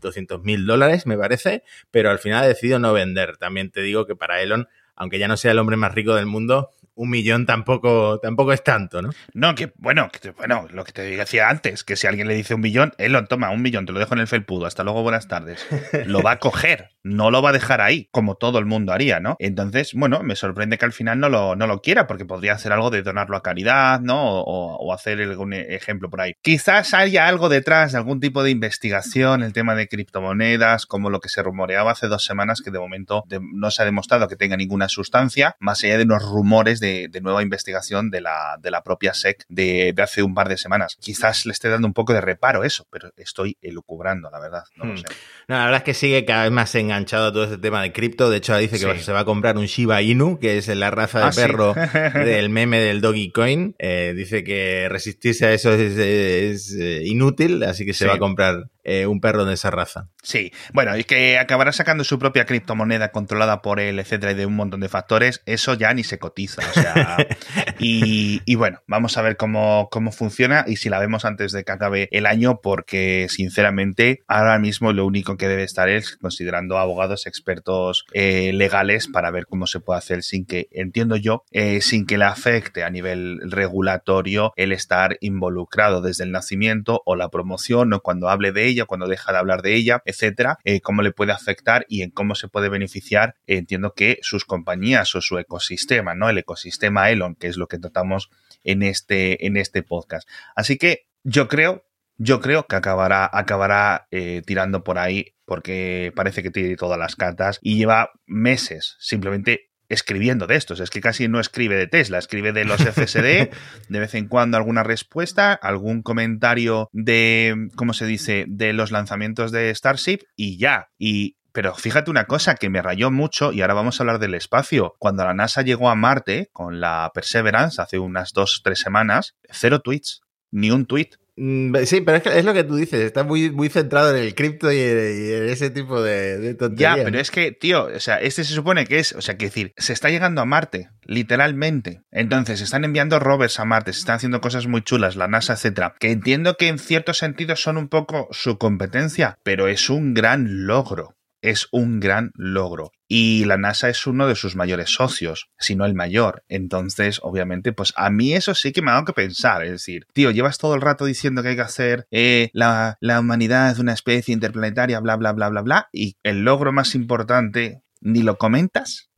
doscientos 0.00 0.42
mil 0.44 0.66
dólares, 0.66 1.06
me 1.06 1.16
parece, 1.16 1.62
pero 1.90 2.10
al 2.10 2.18
final 2.18 2.44
ha 2.44 2.46
decidido 2.46 2.78
no 2.78 2.92
vender. 2.92 3.38
También 3.38 3.70
te 3.70 3.80
digo 3.80 4.06
que 4.06 4.14
para 4.14 4.42
Elon, 4.42 4.68
aunque 4.94 5.18
ya 5.18 5.26
no 5.26 5.36
sea 5.38 5.52
el 5.52 5.58
hombre 5.58 5.76
más 5.76 5.94
rico 5.94 6.14
del 6.14 6.26
mundo, 6.26 6.70
un 6.98 7.10
millón 7.10 7.46
tampoco, 7.46 8.18
tampoco 8.20 8.52
es 8.52 8.62
tanto, 8.64 9.00
¿no? 9.00 9.10
No, 9.32 9.54
que 9.54 9.72
bueno, 9.76 10.10
que 10.10 10.32
bueno, 10.32 10.66
lo 10.72 10.82
que 10.84 10.92
te 10.92 11.02
decía 11.02 11.48
antes, 11.48 11.84
que 11.84 11.94
si 11.94 12.08
alguien 12.08 12.26
le 12.26 12.34
dice 12.34 12.54
un 12.54 12.60
millón, 12.60 12.92
Elon, 12.98 13.28
toma 13.28 13.50
un 13.50 13.62
millón, 13.62 13.86
te 13.86 13.92
lo 13.92 14.00
dejo 14.00 14.14
en 14.14 14.20
el 14.20 14.26
felpudo, 14.26 14.66
hasta 14.66 14.82
luego, 14.82 15.02
buenas 15.02 15.28
tardes. 15.28 15.64
Lo 16.06 16.22
va 16.22 16.32
a 16.32 16.38
coger, 16.38 16.90
no 17.02 17.30
lo 17.30 17.42
va 17.42 17.50
a 17.50 17.52
dejar 17.52 17.80
ahí, 17.80 18.08
como 18.10 18.34
todo 18.36 18.58
el 18.58 18.66
mundo 18.66 18.92
haría, 18.92 19.20
¿no? 19.20 19.36
Entonces, 19.38 19.92
bueno, 19.94 20.22
me 20.22 20.36
sorprende 20.36 20.78
que 20.78 20.84
al 20.84 20.92
final 20.92 21.20
no 21.20 21.28
lo, 21.28 21.54
no 21.54 21.66
lo 21.66 21.80
quiera, 21.80 22.06
porque 22.06 22.24
podría 22.24 22.54
hacer 22.54 22.72
algo 22.72 22.90
de 22.90 23.02
donarlo 23.02 23.36
a 23.36 23.42
caridad, 23.42 24.00
¿no? 24.00 24.40
O, 24.40 24.76
o 24.76 24.92
hacer 24.92 25.20
algún 25.20 25.52
ejemplo 25.52 26.10
por 26.10 26.20
ahí. 26.20 26.34
Quizás 26.42 26.94
haya 26.94 27.28
algo 27.28 27.48
detrás 27.48 27.92
de 27.92 27.98
algún 27.98 28.20
tipo 28.20 28.42
de 28.42 28.50
investigación, 28.50 29.42
el 29.42 29.52
tema 29.52 29.74
de 29.74 29.88
criptomonedas, 29.88 30.86
como 30.86 31.10
lo 31.10 31.20
que 31.20 31.28
se 31.28 31.42
rumoreaba 31.42 31.92
hace 31.92 32.08
dos 32.08 32.24
semanas, 32.24 32.60
que 32.62 32.70
de 32.70 32.78
momento 32.78 33.24
no 33.52 33.70
se 33.70 33.82
ha 33.82 33.84
demostrado 33.84 34.28
que 34.28 34.36
tenga 34.36 34.56
ninguna 34.56 34.88
sustancia, 34.88 35.56
más 35.60 35.84
allá 35.84 35.98
de 35.98 36.04
unos 36.04 36.22
rumores 36.22 36.80
de, 36.80 36.87
de 37.10 37.20
nueva 37.20 37.42
investigación 37.42 38.10
de 38.10 38.20
la, 38.20 38.56
de 38.60 38.70
la 38.70 38.82
propia 38.82 39.14
SEC 39.14 39.44
de, 39.48 39.92
de 39.94 40.02
hace 40.02 40.22
un 40.22 40.34
par 40.34 40.48
de 40.48 40.56
semanas. 40.56 40.96
Quizás 41.00 41.46
le 41.46 41.52
esté 41.52 41.68
dando 41.68 41.86
un 41.86 41.94
poco 41.94 42.12
de 42.12 42.20
reparo 42.20 42.64
eso, 42.64 42.86
pero 42.90 43.10
estoy 43.16 43.56
elucubrando, 43.62 44.30
la 44.30 44.40
verdad. 44.40 44.64
No 44.76 44.84
lo 44.86 44.92
Hmm. 44.94 44.96
sé. 44.98 45.04
No, 45.48 45.56
la 45.56 45.64
verdad 45.64 45.78
es 45.78 45.84
que 45.84 45.94
sigue 45.94 46.24
cada 46.24 46.42
vez 46.44 46.52
más 46.52 46.74
enganchado 46.74 47.28
a 47.28 47.32
todo 47.32 47.44
este 47.44 47.58
tema 47.58 47.82
de 47.82 47.92
cripto. 47.92 48.28
De 48.30 48.36
hecho, 48.38 48.56
dice 48.56 48.78
que 48.78 48.98
Sí. 48.98 49.04
se 49.04 49.12
va 49.12 49.20
a 49.20 49.24
comprar 49.24 49.56
un 49.56 49.66
Shiba 49.66 50.02
Inu, 50.02 50.38
que 50.38 50.58
es 50.58 50.68
la 50.68 50.90
raza 50.90 51.20
de 51.20 51.24
Ah, 51.26 51.32
sí. 51.32 51.40
perro 51.40 51.74
del 52.14 52.50
meme 52.50 52.78
del 52.80 53.00
Doggy 53.00 53.30
Coin. 53.32 53.74
Eh, 53.78 54.12
dice 54.16 54.44
que 54.44 54.88
resistirse 54.90 55.46
a 55.46 55.52
eso 55.52 55.72
es, 55.72 55.96
es, 55.96 56.74
eh, 56.78 57.02
inútil, 57.04 57.62
así 57.62 57.84
que 57.86 57.94
se 57.94 58.04
Sí. 58.04 58.08
va 58.08 58.14
a 58.14 58.18
comprar 58.18 58.68
eh, 58.88 59.06
un 59.06 59.20
perro 59.20 59.44
de 59.44 59.54
esa 59.54 59.70
raza. 59.70 60.08
Sí, 60.22 60.52
bueno, 60.72 60.96
y 60.96 61.04
que 61.04 61.38
acabará 61.38 61.72
sacando 61.72 62.04
su 62.04 62.18
propia 62.18 62.46
criptomoneda 62.46 63.12
controlada 63.12 63.60
por 63.60 63.80
él, 63.80 63.98
etcétera, 63.98 64.32
y 64.32 64.34
de 64.34 64.46
un 64.46 64.56
montón 64.56 64.80
de 64.80 64.88
factores, 64.88 65.42
eso 65.44 65.74
ya 65.74 65.92
ni 65.92 66.04
se 66.04 66.18
cotiza. 66.18 66.62
O 66.68 66.72
sea, 66.72 67.16
y, 67.78 68.40
y 68.46 68.54
bueno, 68.54 68.80
vamos 68.86 69.18
a 69.18 69.22
ver 69.22 69.36
cómo, 69.36 69.88
cómo 69.90 70.10
funciona 70.10 70.64
y 70.66 70.76
si 70.76 70.88
la 70.88 70.98
vemos 70.98 71.26
antes 71.26 71.52
de 71.52 71.64
que 71.64 71.72
acabe 71.72 72.08
el 72.12 72.24
año, 72.24 72.60
porque 72.62 73.26
sinceramente 73.28 74.22
ahora 74.26 74.58
mismo 74.58 74.92
lo 74.92 75.04
único 75.04 75.36
que 75.36 75.48
debe 75.48 75.64
estar 75.64 75.88
es 75.88 76.16
considerando 76.16 76.78
abogados 76.78 77.26
expertos 77.26 78.06
eh, 78.12 78.52
legales 78.54 79.08
para 79.08 79.30
ver 79.30 79.46
cómo 79.46 79.66
se 79.66 79.80
puede 79.80 79.98
hacer 79.98 80.22
sin 80.22 80.46
que, 80.46 80.68
entiendo 80.70 81.16
yo, 81.16 81.44
eh, 81.50 81.80
sin 81.82 82.06
que 82.06 82.18
le 82.18 82.24
afecte 82.24 82.84
a 82.84 82.90
nivel 82.90 83.40
regulatorio 83.50 84.52
el 84.56 84.72
estar 84.72 85.18
involucrado 85.20 86.00
desde 86.00 86.24
el 86.24 86.32
nacimiento 86.32 87.02
o 87.04 87.16
la 87.16 87.28
promoción 87.28 87.92
o 87.92 88.00
cuando 88.00 88.28
hable 88.28 88.52
de 88.52 88.66
ella, 88.66 88.77
cuando 88.86 89.06
deja 89.06 89.32
de 89.32 89.38
hablar 89.38 89.62
de 89.62 89.74
ella, 89.74 90.02
etcétera, 90.04 90.58
eh, 90.64 90.80
cómo 90.80 91.02
le 91.02 91.12
puede 91.12 91.32
afectar 91.32 91.84
y 91.88 92.02
en 92.02 92.10
cómo 92.10 92.34
se 92.34 92.48
puede 92.48 92.68
beneficiar, 92.68 93.34
eh, 93.46 93.58
entiendo 93.58 93.94
que 93.94 94.18
sus 94.22 94.44
compañías 94.44 95.14
o 95.14 95.20
su 95.20 95.38
ecosistema, 95.38 96.14
¿no? 96.14 96.28
El 96.28 96.38
ecosistema 96.38 97.10
Elon, 97.10 97.34
que 97.34 97.48
es 97.48 97.56
lo 97.56 97.68
que 97.68 97.78
tratamos 97.78 98.30
en 98.64 98.82
este, 98.82 99.46
en 99.46 99.56
este 99.56 99.82
podcast. 99.82 100.28
Así 100.54 100.76
que 100.78 101.06
yo 101.22 101.48
creo, 101.48 101.84
yo 102.16 102.40
creo 102.40 102.66
que 102.66 102.76
acabará, 102.76 103.28
acabará 103.32 104.08
eh, 104.10 104.42
tirando 104.44 104.84
por 104.84 104.98
ahí 104.98 105.34
porque 105.44 106.12
parece 106.14 106.42
que 106.42 106.50
tiene 106.50 106.76
todas 106.76 106.98
las 106.98 107.16
cartas 107.16 107.58
y 107.62 107.78
lleva 107.78 108.10
meses 108.26 108.96
simplemente 109.00 109.67
escribiendo 109.88 110.46
de 110.46 110.56
estos. 110.56 110.80
Es 110.80 110.90
que 110.90 111.00
casi 111.00 111.28
no 111.28 111.40
escribe 111.40 111.76
de 111.76 111.86
Tesla, 111.86 112.18
escribe 112.18 112.52
de 112.52 112.64
los 112.64 112.80
FSD, 112.80 113.50
de 113.88 114.00
vez 114.00 114.14
en 114.14 114.28
cuando 114.28 114.56
alguna 114.56 114.82
respuesta, 114.82 115.52
algún 115.52 116.02
comentario 116.02 116.88
de, 116.92 117.68
¿cómo 117.76 117.92
se 117.92 118.06
dice?, 118.06 118.44
de 118.48 118.72
los 118.72 118.90
lanzamientos 118.90 119.52
de 119.52 119.74
Starship 119.74 120.20
y 120.36 120.58
ya. 120.58 120.88
Y 120.98 121.36
pero 121.52 121.74
fíjate 121.74 122.10
una 122.10 122.26
cosa 122.26 122.54
que 122.54 122.70
me 122.70 122.82
rayó 122.82 123.10
mucho 123.10 123.52
y 123.52 123.62
ahora 123.62 123.74
vamos 123.74 123.98
a 123.98 124.02
hablar 124.02 124.20
del 124.20 124.34
espacio. 124.34 124.94
Cuando 124.98 125.24
la 125.24 125.34
NASA 125.34 125.62
llegó 125.62 125.90
a 125.90 125.96
Marte 125.96 126.50
con 126.52 126.80
la 126.80 127.10
Perseverance 127.12 127.82
hace 127.82 127.98
unas 127.98 128.32
dos, 128.32 128.60
tres 128.62 128.78
semanas, 128.78 129.34
cero 129.50 129.80
tweets, 129.80 130.20
ni 130.50 130.70
un 130.70 130.86
tweet. 130.86 131.10
Mm, 131.40 131.74
Sí, 131.84 132.00
pero 132.00 132.16
es, 132.16 132.22
que 132.24 132.36
es 132.38 132.44
lo 132.44 132.52
que 132.52 132.64
tú 132.64 132.74
dices, 132.74 133.00
está 133.00 133.22
muy, 133.22 133.50
muy 133.50 133.68
centrado 133.68 134.14
en 134.16 134.22
el 134.22 134.34
cripto 134.34 134.72
y, 134.72 134.78
en- 134.80 134.98
y 135.28 135.32
en 135.34 135.48
ese 135.48 135.70
tipo 135.70 136.02
de, 136.02 136.38
de 136.38 136.52
Ya, 136.52 136.56
tonterías. 136.58 136.98
pero 137.04 137.18
es 137.20 137.30
que, 137.30 137.52
tío, 137.52 137.84
o 137.94 138.00
sea, 138.00 138.16
este 138.20 138.42
se 138.42 138.52
supone 138.54 138.86
que 138.86 138.98
es, 138.98 139.12
o 139.12 139.20
sea, 139.20 139.36
que 139.36 139.44
decir, 139.46 139.72
se 139.76 139.92
está 139.92 140.10
llegando 140.10 140.40
a 140.40 140.44
Marte, 140.44 140.88
literalmente. 141.04 142.02
Entonces, 142.10 142.58
se 142.58 142.64
están 142.64 142.84
enviando 142.84 143.18
rovers 143.20 143.60
a 143.60 143.64
Marte, 143.64 143.92
se 143.92 144.00
están 144.00 144.16
haciendo 144.16 144.40
cosas 144.40 144.66
muy 144.66 144.82
chulas, 144.82 145.14
la 145.16 145.28
NASA, 145.28 145.52
etcétera, 145.52 145.94
que 146.00 146.10
entiendo 146.10 146.56
que 146.56 146.68
en 146.68 146.78
ciertos 146.78 147.18
sentidos 147.18 147.60
son 147.62 147.76
un 147.76 147.88
poco 147.88 148.28
su 148.32 148.58
competencia, 148.58 149.38
pero 149.42 149.68
es 149.68 149.90
un 149.90 150.14
gran 150.14 150.66
logro. 150.66 151.14
Es 151.48 151.68
un 151.72 151.98
gran 151.98 152.30
logro. 152.34 152.92
Y 153.08 153.46
la 153.46 153.56
NASA 153.56 153.88
es 153.88 154.06
uno 154.06 154.26
de 154.26 154.34
sus 154.34 154.54
mayores 154.54 154.90
socios, 154.90 155.48
si 155.58 155.76
no 155.76 155.86
el 155.86 155.94
mayor. 155.94 156.44
Entonces, 156.48 157.20
obviamente, 157.22 157.72
pues 157.72 157.94
a 157.96 158.10
mí 158.10 158.34
eso 158.34 158.54
sí 158.54 158.70
que 158.70 158.82
me 158.82 158.90
ha 158.90 158.94
dado 158.94 159.06
que 159.06 159.12
pensar. 159.14 159.64
Es 159.64 159.70
decir, 159.70 160.06
tío, 160.12 160.30
llevas 160.30 160.58
todo 160.58 160.74
el 160.74 160.82
rato 160.82 161.06
diciendo 161.06 161.42
que 161.42 161.48
hay 161.48 161.56
que 161.56 161.62
hacer 161.62 162.06
eh, 162.10 162.50
la, 162.52 162.98
la 163.00 163.20
humanidad 163.20 163.70
es 163.70 163.78
una 163.78 163.94
especie 163.94 164.34
interplanetaria, 164.34 165.00
bla, 165.00 165.16
bla, 165.16 165.32
bla, 165.32 165.48
bla, 165.48 165.62
bla. 165.62 165.88
Y 165.90 166.18
el 166.22 166.42
logro 166.42 166.70
más 166.70 166.94
importante, 166.94 167.82
ni 168.00 168.22
lo 168.22 168.36
comentas. 168.38 169.10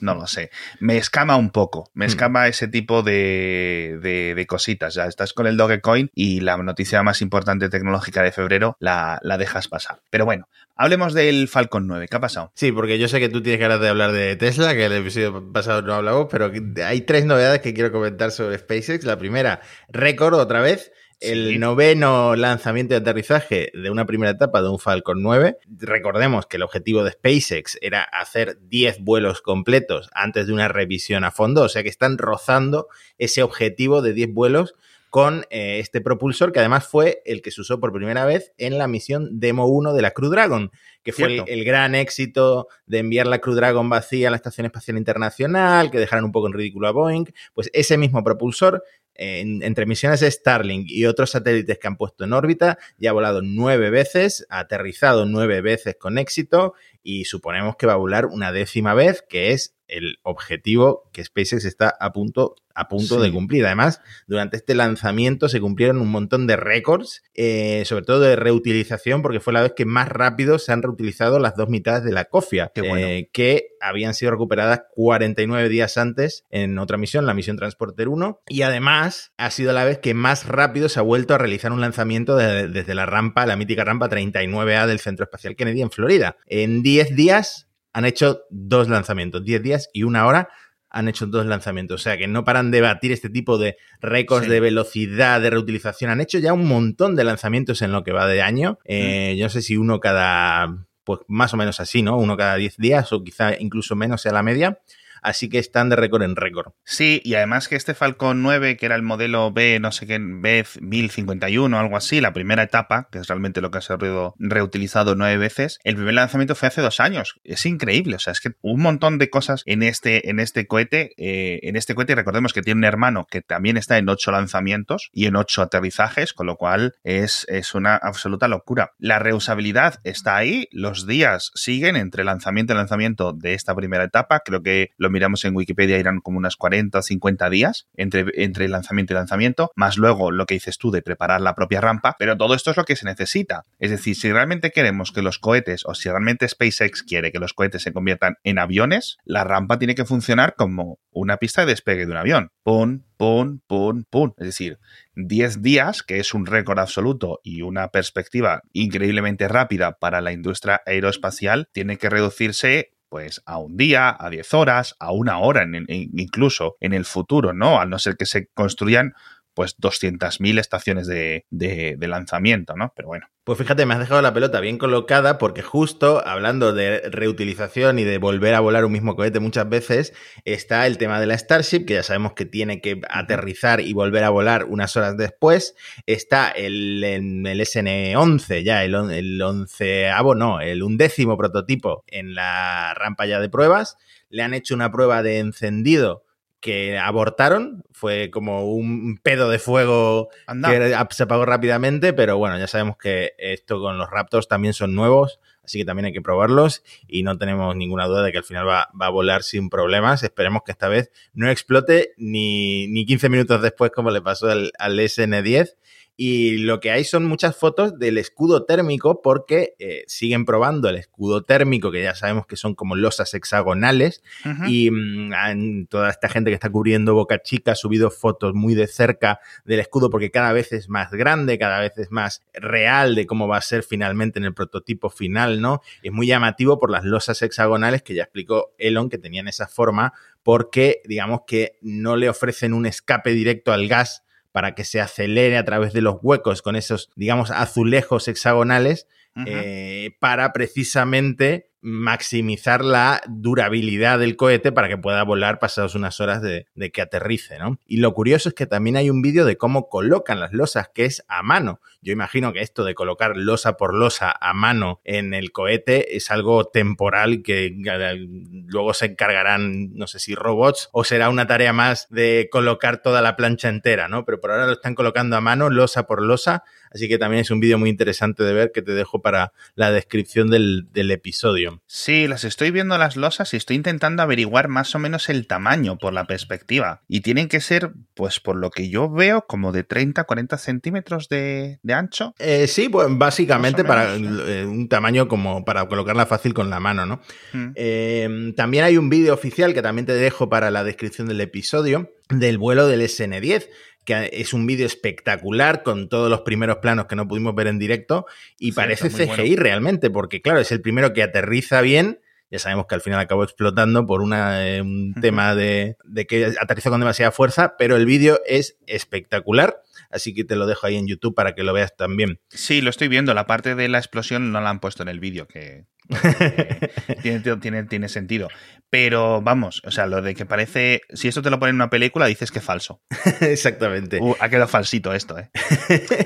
No 0.00 0.14
lo 0.14 0.26
sé. 0.26 0.50
Me 0.80 0.98
escama 0.98 1.36
un 1.36 1.50
poco. 1.50 1.90
Me 1.94 2.06
escama 2.06 2.48
ese 2.48 2.68
tipo 2.68 3.02
de, 3.02 3.98
de, 4.02 4.34
de 4.34 4.46
cositas. 4.46 4.94
Ya 4.94 5.06
estás 5.06 5.32
con 5.32 5.46
el 5.46 5.56
Dogecoin 5.56 6.10
y 6.14 6.40
la 6.40 6.56
noticia 6.58 7.02
más 7.02 7.22
importante 7.22 7.68
tecnológica 7.68 8.22
de 8.22 8.32
febrero 8.32 8.76
la, 8.78 9.18
la 9.22 9.38
dejas 9.38 9.68
pasar. 9.68 10.00
Pero 10.10 10.24
bueno, 10.24 10.48
hablemos 10.76 11.14
del 11.14 11.48
Falcon 11.48 11.86
9. 11.86 12.08
¿Qué 12.08 12.16
ha 12.16 12.20
pasado? 12.20 12.52
Sí, 12.54 12.72
porque 12.72 12.98
yo 12.98 13.08
sé 13.08 13.20
que 13.20 13.28
tú 13.28 13.42
tienes 13.42 13.60
ganas 13.60 13.80
de 13.80 13.88
hablar 13.88 14.12
de 14.12 14.36
Tesla, 14.36 14.74
que 14.74 14.84
el 14.84 14.92
episodio 14.92 15.52
pasado 15.52 15.82
no 15.82 15.94
hablamos, 15.94 16.26
pero 16.30 16.52
hay 16.84 17.00
tres 17.02 17.24
novedades 17.24 17.60
que 17.60 17.74
quiero 17.74 17.90
comentar 17.92 18.30
sobre 18.30 18.58
SpaceX. 18.58 19.04
La 19.04 19.18
primera, 19.18 19.60
récord 19.88 20.34
otra 20.34 20.60
vez. 20.60 20.92
El 21.20 21.58
noveno 21.60 22.36
lanzamiento 22.36 22.94
de 22.94 23.00
aterrizaje 23.00 23.70
de 23.74 23.90
una 23.90 24.06
primera 24.06 24.32
etapa 24.32 24.62
de 24.62 24.68
un 24.68 24.78
Falcon 24.78 25.22
9. 25.22 25.58
Recordemos 25.78 26.46
que 26.46 26.56
el 26.56 26.62
objetivo 26.62 27.04
de 27.04 27.12
SpaceX 27.12 27.78
era 27.80 28.02
hacer 28.02 28.58
10 28.68 29.00
vuelos 29.00 29.40
completos 29.40 30.10
antes 30.14 30.46
de 30.46 30.52
una 30.52 30.68
revisión 30.68 31.24
a 31.24 31.30
fondo, 31.30 31.62
o 31.62 31.68
sea 31.68 31.82
que 31.82 31.88
están 31.88 32.18
rozando 32.18 32.88
ese 33.18 33.42
objetivo 33.42 34.02
de 34.02 34.12
10 34.12 34.32
vuelos 34.34 34.74
con 35.08 35.46
eh, 35.48 35.78
este 35.78 36.02
propulsor 36.02 36.52
que 36.52 36.58
además 36.58 36.86
fue 36.86 37.22
el 37.24 37.40
que 37.40 37.50
se 37.50 37.62
usó 37.62 37.80
por 37.80 37.92
primera 37.92 38.26
vez 38.26 38.52
en 38.58 38.76
la 38.76 38.86
misión 38.86 39.40
Demo 39.40 39.66
1 39.66 39.94
de 39.94 40.02
la 40.02 40.10
Crew 40.10 40.28
Dragon, 40.28 40.70
que 41.02 41.12
fue 41.12 41.42
el, 41.46 41.64
gran 41.64 41.94
éxito 41.94 42.66
de 42.84 42.98
enviar 42.98 43.26
la 43.26 43.38
Crew 43.38 43.54
Dragon 43.54 43.88
vacía 43.88 44.28
a 44.28 44.30
la 44.30 44.36
Estación 44.36 44.66
Espacial 44.66 44.98
Internacional, 44.98 45.90
que 45.90 45.98
dejaron 45.98 46.26
un 46.26 46.32
poco 46.32 46.48
en 46.48 46.52
ridículo 46.52 46.88
a 46.88 46.90
Boeing. 46.90 47.24
Pues 47.54 47.70
ese 47.72 47.96
mismo 47.96 48.22
propulsor 48.24 48.82
entre 49.18 49.86
misiones 49.86 50.20
Starlink 50.20 50.90
y 50.90 51.06
otros 51.06 51.30
satélites 51.30 51.78
que 51.78 51.86
han 51.86 51.96
puesto 51.96 52.24
en 52.24 52.32
órbita, 52.32 52.78
ya 52.98 53.10
ha 53.10 53.12
volado 53.12 53.42
nueve 53.42 53.90
veces, 53.90 54.46
ha 54.50 54.60
aterrizado 54.60 55.26
nueve 55.26 55.60
veces 55.60 55.96
con 55.98 56.18
éxito 56.18 56.74
y 57.02 57.26
suponemos 57.26 57.76
que 57.76 57.86
va 57.86 57.92
a 57.92 57.96
volar 57.96 58.26
una 58.26 58.50
décima 58.50 58.94
vez, 58.94 59.22
que 59.28 59.52
es 59.52 59.75
el 59.88 60.18
objetivo 60.22 61.08
que 61.12 61.24
SpaceX 61.24 61.64
está 61.64 61.94
a 62.00 62.12
punto, 62.12 62.56
a 62.74 62.88
punto 62.88 63.20
de 63.20 63.32
cumplir. 63.32 63.64
Además, 63.66 64.00
durante 64.26 64.56
este 64.56 64.74
lanzamiento 64.74 65.48
se 65.48 65.60
cumplieron 65.60 66.00
un 66.00 66.10
montón 66.10 66.46
de 66.46 66.56
récords, 66.56 67.22
eh, 67.34 67.82
sobre 67.86 68.04
todo 68.04 68.20
de 68.20 68.36
reutilización, 68.36 69.22
porque 69.22 69.40
fue 69.40 69.52
la 69.52 69.62
vez 69.62 69.72
que 69.76 69.84
más 69.84 70.08
rápido 70.08 70.58
se 70.58 70.72
han 70.72 70.82
reutilizado 70.82 71.38
las 71.38 71.56
dos 71.56 71.68
mitades 71.68 72.04
de 72.04 72.12
la 72.12 72.26
cofia, 72.26 72.72
eh, 72.74 73.28
que 73.32 73.68
habían 73.80 74.14
sido 74.14 74.32
recuperadas 74.32 74.82
49 74.94 75.68
días 75.68 75.96
antes 75.96 76.44
en 76.50 76.78
otra 76.78 76.96
misión, 76.96 77.26
la 77.26 77.34
misión 77.34 77.56
Transporter 77.56 78.08
1. 78.08 78.40
Y 78.48 78.62
además, 78.62 79.32
ha 79.36 79.50
sido 79.50 79.72
la 79.72 79.84
vez 79.84 79.98
que 79.98 80.14
más 80.14 80.46
rápido 80.46 80.88
se 80.88 80.98
ha 80.98 81.02
vuelto 81.02 81.34
a 81.34 81.38
realizar 81.38 81.72
un 81.72 81.80
lanzamiento 81.80 82.36
desde 82.36 82.94
la 82.94 83.06
rampa, 83.06 83.46
la 83.46 83.56
mítica 83.56 83.84
rampa 83.84 84.08
39A 84.08 84.86
del 84.86 85.00
Centro 85.00 85.24
Espacial 85.24 85.56
Kennedy 85.56 85.82
en 85.82 85.90
Florida. 85.90 86.36
En 86.46 86.82
10 86.82 87.16
días 87.16 87.65
han 87.96 88.04
hecho 88.04 88.42
dos 88.50 88.90
lanzamientos, 88.90 89.42
10 89.42 89.62
días 89.62 89.88
y 89.94 90.02
una 90.02 90.26
hora 90.26 90.50
han 90.90 91.08
hecho 91.08 91.26
dos 91.26 91.46
lanzamientos. 91.46 92.02
O 92.02 92.04
sea 92.04 92.18
que 92.18 92.28
no 92.28 92.44
paran 92.44 92.70
de 92.70 92.82
batir 92.82 93.10
este 93.10 93.30
tipo 93.30 93.56
de 93.56 93.78
récords 94.02 94.50
de 94.50 94.60
velocidad, 94.60 95.40
de 95.40 95.48
reutilización. 95.48 96.10
Han 96.10 96.20
hecho 96.20 96.38
ya 96.38 96.52
un 96.52 96.68
montón 96.68 97.16
de 97.16 97.24
lanzamientos 97.24 97.80
en 97.80 97.92
lo 97.92 98.04
que 98.04 98.12
va 98.12 98.26
de 98.26 98.42
año. 98.42 98.78
Eh, 98.84 99.34
yo 99.38 99.46
no 99.46 99.48
sé 99.48 99.62
si 99.62 99.78
uno 99.78 99.98
cada, 99.98 100.86
pues 101.04 101.20
más 101.26 101.54
o 101.54 101.56
menos 101.56 101.80
así, 101.80 102.02
¿no? 102.02 102.18
Uno 102.18 102.36
cada 102.36 102.56
10 102.56 102.76
días 102.76 103.10
o 103.14 103.24
quizá 103.24 103.58
incluso 103.58 103.96
menos 103.96 104.20
sea 104.20 104.32
la 104.32 104.42
media 104.42 104.78
así 105.22 105.48
que 105.48 105.58
están 105.58 105.88
de 105.88 105.96
récord 105.96 106.22
en 106.22 106.36
récord. 106.36 106.72
Sí, 106.84 107.20
y 107.24 107.34
además 107.34 107.68
que 107.68 107.76
este 107.76 107.94
Falcon 107.94 108.42
9, 108.42 108.76
que 108.76 108.86
era 108.86 108.94
el 108.94 109.02
modelo 109.02 109.52
B, 109.52 109.78
no 109.80 109.92
sé 109.92 110.06
qué, 110.06 110.18
B1051 110.18 111.74
o 111.74 111.78
algo 111.78 111.96
así, 111.96 112.20
la 112.20 112.32
primera 112.32 112.62
etapa, 112.62 113.08
que 113.10 113.18
es 113.18 113.28
realmente 113.28 113.60
lo 113.60 113.70
que 113.70 113.78
ha 113.78 113.80
sido 113.80 114.34
reutilizado 114.38 115.14
nueve 115.14 115.38
veces, 115.38 115.78
el 115.84 115.96
primer 115.96 116.14
lanzamiento 116.14 116.54
fue 116.54 116.68
hace 116.68 116.80
dos 116.80 117.00
años. 117.00 117.40
Es 117.44 117.66
increíble, 117.66 118.16
o 118.16 118.18
sea, 118.18 118.32
es 118.32 118.40
que 118.40 118.52
un 118.62 118.80
montón 118.80 119.18
de 119.18 119.30
cosas 119.30 119.62
en 119.66 119.82
este, 119.82 120.30
en 120.30 120.40
este 120.40 120.66
cohete, 120.66 121.12
eh, 121.16 121.60
en 121.62 121.76
este 121.76 121.94
cohete, 121.94 122.14
recordemos 122.14 122.52
que 122.52 122.62
tiene 122.62 122.78
un 122.78 122.84
hermano 122.84 123.26
que 123.30 123.42
también 123.42 123.76
está 123.76 123.98
en 123.98 124.08
ocho 124.08 124.30
lanzamientos 124.30 125.10
y 125.12 125.26
en 125.26 125.36
ocho 125.36 125.62
aterrizajes, 125.62 126.32
con 126.32 126.46
lo 126.46 126.56
cual 126.56 126.94
es, 127.02 127.46
es 127.48 127.74
una 127.74 127.96
absoluta 127.96 128.48
locura. 128.48 128.92
La 128.98 129.18
reusabilidad 129.18 130.00
está 130.04 130.36
ahí, 130.36 130.68
los 130.72 131.06
días 131.06 131.50
siguen 131.54 131.96
entre 131.96 132.24
lanzamiento 132.24 132.72
y 132.72 132.76
lanzamiento 132.76 133.32
de 133.32 133.54
esta 133.54 133.74
primera 133.74 134.04
etapa, 134.04 134.40
creo 134.40 134.62
que 134.62 134.90
lo 135.06 135.10
miramos 135.10 135.44
en 135.44 135.54
Wikipedia, 135.54 135.98
irán 135.98 136.20
como 136.20 136.38
unas 136.38 136.56
40 136.56 136.98
o 136.98 137.02
50 137.02 137.48
días 137.48 137.86
entre, 137.96 138.26
entre 138.34 138.68
lanzamiento 138.68 139.12
y 139.12 139.16
lanzamiento, 139.16 139.70
más 139.76 139.96
luego 139.96 140.32
lo 140.32 140.46
que 140.46 140.54
dices 140.54 140.78
tú 140.78 140.90
de 140.90 141.00
preparar 141.00 141.40
la 141.40 141.54
propia 141.54 141.80
rampa, 141.80 142.16
pero 142.18 142.36
todo 142.36 142.54
esto 142.54 142.72
es 142.72 142.76
lo 142.76 142.84
que 142.84 142.96
se 142.96 143.06
necesita. 143.06 143.62
Es 143.78 143.90
decir, 143.90 144.16
si 144.16 144.32
realmente 144.32 144.72
queremos 144.72 145.12
que 145.12 145.22
los 145.22 145.38
cohetes 145.38 145.84
o 145.86 145.94
si 145.94 146.08
realmente 146.08 146.48
SpaceX 146.48 147.04
quiere 147.04 147.30
que 147.30 147.38
los 147.38 147.52
cohetes 147.52 147.82
se 147.82 147.92
conviertan 147.92 148.34
en 148.42 148.58
aviones, 148.58 149.18
la 149.24 149.44
rampa 149.44 149.78
tiene 149.78 149.94
que 149.94 150.04
funcionar 150.04 150.54
como 150.56 150.98
una 151.12 151.36
pista 151.36 151.62
de 151.62 151.68
despegue 151.68 152.04
de 152.04 152.12
un 152.12 152.18
avión. 152.18 152.50
Pum, 152.64 153.04
pum, 153.16 153.60
pum, 153.66 154.04
pum. 154.10 154.32
Es 154.38 154.46
decir, 154.46 154.78
10 155.14 155.62
días, 155.62 156.02
que 156.02 156.18
es 156.18 156.34
un 156.34 156.46
récord 156.46 156.78
absoluto 156.78 157.40
y 157.42 157.62
una 157.62 157.88
perspectiva 157.88 158.62
increíblemente 158.72 159.48
rápida 159.48 159.92
para 159.98 160.20
la 160.20 160.32
industria 160.32 160.82
aeroespacial, 160.84 161.68
tiene 161.72 161.96
que 161.96 162.10
reducirse 162.10 162.90
pues 163.08 163.42
a 163.46 163.58
un 163.58 163.76
día, 163.76 164.16
a 164.18 164.30
10 164.30 164.54
horas, 164.54 164.96
a 164.98 165.12
una 165.12 165.38
hora 165.38 165.66
incluso 165.88 166.76
en 166.80 166.92
el 166.92 167.04
futuro, 167.04 167.52
¿no? 167.52 167.80
Al 167.80 167.90
no 167.90 167.98
ser 167.98 168.16
que 168.16 168.26
se 168.26 168.48
construyan 168.48 169.14
pues 169.56 169.78
200.000 169.78 170.60
estaciones 170.60 171.06
de, 171.06 171.46
de, 171.48 171.96
lanzamiento, 172.06 172.76
¿no? 172.76 172.92
Pero 172.94 173.08
bueno. 173.08 173.26
Pues 173.42 173.58
fíjate, 173.58 173.86
me 173.86 173.94
has 173.94 174.00
dejado 174.00 174.20
la 174.20 174.34
pelota 174.34 174.60
bien 174.60 174.76
colocada 174.76 175.38
porque 175.38 175.62
justo 175.62 176.22
hablando 176.26 176.74
de 176.74 177.08
reutilización 177.08 177.98
y 177.98 178.04
de 178.04 178.18
volver 178.18 178.52
a 178.52 178.60
volar 178.60 178.84
un 178.84 178.92
mismo 178.92 179.16
cohete 179.16 179.40
muchas 179.40 179.66
veces, 179.66 180.12
está 180.44 180.86
el 180.86 180.98
tema 180.98 181.18
de 181.20 181.26
la 181.26 181.38
Starship, 181.38 181.86
que 181.86 181.94
ya 181.94 182.02
sabemos 182.02 182.34
que 182.34 182.44
tiene 182.44 182.82
que 182.82 183.00
aterrizar 183.08 183.80
y 183.80 183.94
volver 183.94 184.24
a 184.24 184.30
volar 184.30 184.64
unas 184.64 184.94
horas 184.94 185.16
después. 185.16 185.74
Está 186.04 186.50
el, 186.50 187.02
el 187.02 187.60
SN-11, 187.60 188.62
ya 188.62 188.84
el, 188.84 188.94
el 188.94 189.40
onceavo, 189.40 190.34
no, 190.34 190.60
el 190.60 190.82
undécimo 190.82 191.38
prototipo 191.38 192.04
en 192.08 192.34
la 192.34 192.92
rampa 192.92 193.24
ya 193.24 193.40
de 193.40 193.48
pruebas. 193.48 193.96
Le 194.28 194.42
han 194.42 194.52
hecho 194.52 194.74
una 194.74 194.92
prueba 194.92 195.22
de 195.22 195.38
encendido 195.38 196.25
que 196.66 196.98
abortaron. 196.98 197.84
Fue 197.92 198.28
como 198.30 198.66
un 198.66 199.18
pedo 199.22 199.48
de 199.48 199.60
fuego 199.60 200.28
que 200.46 200.96
se 201.10 201.22
apagó 201.22 201.46
rápidamente, 201.46 202.12
pero 202.12 202.36
bueno, 202.36 202.58
ya 202.58 202.66
sabemos 202.66 202.96
que 202.98 203.34
esto 203.38 203.80
con 203.80 203.96
los 203.96 204.10
Raptors 204.10 204.48
también 204.48 204.74
son 204.74 204.96
nuevos, 204.96 205.38
así 205.64 205.78
que 205.78 205.84
también 205.84 206.06
hay 206.06 206.12
que 206.12 206.20
probarlos 206.20 206.82
y 207.06 207.22
no 207.22 207.38
tenemos 207.38 207.76
ninguna 207.76 208.06
duda 208.06 208.24
de 208.24 208.32
que 208.32 208.38
al 208.38 208.44
final 208.44 208.66
va, 208.66 208.88
a 208.98 209.08
volar 209.08 209.44
sin 209.44 209.70
problemas. 209.70 210.24
Esperemos 210.24 210.62
que 210.66 210.72
esta 210.72 210.88
vez 210.88 211.12
no 211.32 211.48
explote 211.48 212.14
ni, 212.16 212.88
ni 212.88 213.06
15 213.06 213.28
minutos 213.28 213.62
después 213.62 213.92
como 213.92 214.10
le 214.10 214.20
pasó 214.20 214.50
al, 214.50 214.72
al 214.78 214.98
SN10 214.98 215.76
y 216.18 216.58
lo 216.58 216.80
que 216.80 216.90
hay 216.90 217.04
son 217.04 217.26
muchas 217.26 217.56
fotos 217.56 217.98
del 217.98 218.16
escudo 218.16 218.64
térmico 218.64 219.20
porque 219.20 219.74
eh, 219.78 220.04
siguen 220.06 220.46
probando 220.46 220.88
el 220.88 220.96
escudo 220.96 221.42
térmico, 221.42 221.90
que 221.90 222.02
ya 222.02 222.14
sabemos 222.14 222.46
que 222.46 222.56
son 222.56 222.74
como 222.74 222.96
losas 222.96 223.34
hexagonales. 223.34 224.22
Y 224.66 224.90
mm, 224.90 225.86
toda 225.88 226.08
esta 226.08 226.30
gente 226.30 226.50
que 226.50 226.54
está 226.54 226.70
cubriendo 226.70 227.12
Boca 227.12 227.42
Chica 227.42 227.72
ha 227.72 227.74
subido 227.74 228.10
fotos 228.10 228.54
muy 228.54 228.74
de 228.74 228.86
cerca 228.86 229.40
del 229.66 229.80
escudo 229.80 230.08
porque 230.08 230.30
cada 230.30 230.52
vez 230.52 230.72
es 230.72 230.88
más 230.88 231.10
grande, 231.10 231.58
cada 231.58 231.80
vez 231.80 231.92
es 231.98 232.10
más 232.10 232.42
real 232.54 233.14
de 233.14 233.26
cómo 233.26 233.46
va 233.46 233.58
a 233.58 233.62
ser 233.62 233.82
finalmente 233.82 234.38
en 234.38 234.46
el 234.46 234.54
prototipo 234.54 235.10
final, 235.10 235.60
¿no? 235.60 235.82
Es 236.02 236.12
muy 236.12 236.26
llamativo 236.26 236.78
por 236.78 236.90
las 236.90 237.04
losas 237.04 237.42
hexagonales 237.42 238.02
que 238.02 238.14
ya 238.14 238.22
explicó 238.22 238.74
Elon 238.78 239.10
que 239.10 239.18
tenían 239.18 239.48
esa 239.48 239.68
forma 239.68 240.14
porque 240.42 241.02
digamos 241.04 241.40
que 241.46 241.76
no 241.82 242.16
le 242.16 242.30
ofrecen 242.30 242.72
un 242.72 242.86
escape 242.86 243.32
directo 243.32 243.72
al 243.72 243.88
gas 243.88 244.22
para 244.56 244.74
que 244.74 244.84
se 244.84 245.02
acelere 245.02 245.58
a 245.58 245.66
través 245.66 245.92
de 245.92 246.00
los 246.00 246.16
huecos 246.22 246.62
con 246.62 246.76
esos, 246.76 247.10
digamos, 247.14 247.50
azulejos 247.50 248.26
hexagonales, 248.26 249.06
eh, 249.44 250.16
para 250.18 250.54
precisamente 250.54 251.68
maximizar 251.86 252.84
la 252.84 253.22
durabilidad 253.28 254.18
del 254.18 254.34
cohete 254.34 254.72
para 254.72 254.88
que 254.88 254.98
pueda 254.98 255.22
volar 255.22 255.60
pasados 255.60 255.94
unas 255.94 256.20
horas 256.20 256.42
de, 256.42 256.66
que 256.92 257.00
aterrice, 257.00 257.60
¿no? 257.60 257.78
Y 257.86 257.98
lo 257.98 258.12
curioso 258.12 258.48
es 258.48 258.56
que 258.56 258.66
también 258.66 258.96
hay 258.96 259.08
un 259.08 259.22
vídeo 259.22 259.44
de 259.44 259.56
cómo 259.56 259.88
colocan 259.88 260.40
las 260.40 260.52
losas, 260.52 260.90
que 260.92 261.04
es 261.04 261.24
a 261.28 261.44
mano. 261.44 261.80
Yo 262.02 262.12
imagino 262.12 262.52
que 262.52 262.60
esto 262.60 262.82
de 262.82 262.96
colocar 262.96 263.36
losa 263.36 263.76
por 263.76 263.94
losa 263.94 264.34
a 264.40 264.52
mano 264.52 265.00
en 265.04 265.32
el 265.32 265.52
cohete 265.52 266.16
es 266.16 266.32
algo 266.32 266.64
temporal 266.64 267.42
que 267.44 267.66
eh, 267.66 268.26
luego 268.66 268.92
se 268.92 269.06
encargarán, 269.06 269.94
no 269.94 270.08
sé 270.08 270.18
si 270.18 270.34
robots, 270.34 270.88
o 270.90 271.04
será 271.04 271.28
una 271.28 271.46
tarea 271.46 271.72
más 271.72 272.08
de 272.10 272.48
colocar 272.50 273.00
toda 273.00 273.22
la 273.22 273.36
plancha 273.36 273.68
entera, 273.68 274.08
¿no? 274.08 274.24
Pero 274.24 274.40
por 274.40 274.50
ahora 274.50 274.66
lo 274.66 274.72
están 274.72 274.96
colocando 274.96 275.36
a 275.36 275.40
mano, 275.40 275.70
losa 275.70 276.08
por 276.08 276.20
losa, 276.20 276.64
así 276.96 277.08
que 277.08 277.18
también 277.18 277.42
es 277.42 277.50
un 277.50 277.60
vídeo 277.60 277.78
muy 277.78 277.90
interesante 277.90 278.42
de 278.42 278.52
ver 278.52 278.72
que 278.72 278.82
te 278.82 278.92
dejo 278.92 279.22
para 279.22 279.52
la 279.74 279.90
descripción 279.90 280.50
del, 280.50 280.88
del 280.92 281.10
episodio. 281.10 281.80
Sí, 281.86 282.26
las 282.26 282.44
estoy 282.44 282.70
viendo 282.70 282.98
las 282.98 283.16
losas 283.16 283.52
y 283.54 283.56
estoy 283.56 283.76
intentando 283.76 284.22
averiguar 284.22 284.68
más 284.68 284.94
o 284.94 284.98
menos 284.98 285.28
el 285.28 285.46
tamaño 285.46 285.98
por 285.98 286.12
la 286.12 286.26
perspectiva. 286.26 287.02
Y 287.08 287.20
tienen 287.20 287.48
que 287.48 287.60
ser, 287.60 287.92
pues 288.14 288.40
por 288.40 288.56
lo 288.56 288.70
que 288.70 288.88
yo 288.88 289.10
veo, 289.10 289.46
como 289.46 289.72
de 289.72 289.84
30, 289.84 290.24
40 290.24 290.58
centímetros 290.58 291.28
de, 291.28 291.78
ancho. 291.88 292.34
Eh, 292.38 292.66
sí, 292.66 292.88
pues 292.88 293.06
básicamente 293.10 293.84
para 293.84 294.16
eh, 294.16 294.64
un 294.66 294.88
tamaño 294.88 295.28
como 295.28 295.64
para 295.64 295.86
colocarla 295.86 296.26
fácil 296.26 296.54
con 296.54 296.70
la 296.70 296.80
mano, 296.80 297.06
¿no? 297.06 297.20
Mm. 297.52 297.72
Eh, 297.74 298.52
también 298.56 298.84
hay 298.84 298.96
un 298.96 299.08
vídeo 299.08 299.34
oficial 299.34 299.74
que 299.74 299.82
también 299.82 300.06
te 300.06 300.14
dejo 300.14 300.48
para 300.48 300.70
la 300.70 300.84
descripción 300.84 301.28
del 301.28 301.40
episodio 301.40 302.10
del 302.28 302.58
vuelo 302.58 302.88
del 302.88 303.02
SN10 303.02 303.68
que 304.06 304.30
es 304.32 304.54
un 304.54 304.66
vídeo 304.66 304.86
espectacular 304.86 305.82
con 305.82 306.08
todos 306.08 306.30
los 306.30 306.40
primeros 306.40 306.78
planos 306.78 307.04
que 307.04 307.16
no 307.16 307.28
pudimos 307.28 307.54
ver 307.54 307.66
en 307.66 307.78
directo 307.78 308.24
y 308.58 308.72
parece 308.72 309.10
CGI 309.10 309.56
realmente, 309.56 310.08
porque 310.08 310.40
claro, 310.40 310.60
es 310.60 310.72
el 310.72 310.80
primero 310.80 311.12
que 311.12 311.22
aterriza 311.22 311.82
bien 311.82 312.20
ya 312.48 312.60
sabemos 312.60 312.86
que 312.86 312.94
al 312.94 313.00
final 313.00 313.18
acabó 313.18 313.42
explotando 313.42 314.06
por 314.06 314.22
una, 314.22 314.68
eh, 314.68 314.80
un 314.80 315.14
tema 315.20 315.56
de, 315.56 315.96
de 316.04 316.28
que 316.28 316.54
aterrizó 316.60 316.90
con 316.90 317.00
demasiada 317.00 317.32
fuerza, 317.32 317.74
pero 317.76 317.96
el 317.96 318.06
vídeo 318.06 318.40
es 318.46 318.78
espectacular 318.86 319.82
así 320.10 320.34
que 320.34 320.44
te 320.44 320.56
lo 320.56 320.66
dejo 320.66 320.86
ahí 320.86 320.96
en 320.96 321.06
YouTube 321.06 321.34
para 321.34 321.54
que 321.54 321.62
lo 321.62 321.72
veas 321.72 321.96
también. 321.96 322.40
Sí, 322.48 322.80
lo 322.80 322.90
estoy 322.90 323.08
viendo. 323.08 323.34
La 323.34 323.46
parte 323.46 323.74
de 323.74 323.88
la 323.88 323.98
explosión 323.98 324.52
no 324.52 324.60
la 324.60 324.70
han 324.70 324.80
puesto 324.80 325.02
en 325.02 325.08
el 325.08 325.20
vídeo, 325.20 325.46
que 325.46 325.84
tiene, 327.22 327.40
tiene, 327.60 327.84
tiene, 327.84 328.08
sentido. 328.08 328.48
Pero 328.88 329.42
vamos, 329.42 329.82
o 329.84 329.90
sea, 329.90 330.06
lo 330.06 330.22
de 330.22 330.34
que 330.34 330.46
parece. 330.46 331.00
Si 331.12 331.28
esto 331.28 331.42
te 331.42 331.50
lo 331.50 331.58
pone 331.58 331.70
en 331.70 331.76
una 331.76 331.90
película, 331.90 332.26
dices 332.26 332.50
que 332.50 332.60
es 332.60 332.64
falso. 332.64 333.00
Exactamente. 333.40 334.18
Uh, 334.20 334.36
ha 334.38 334.48
quedado 334.48 334.68
falsito 334.68 335.12
esto, 335.12 335.38
¿eh? 335.38 335.50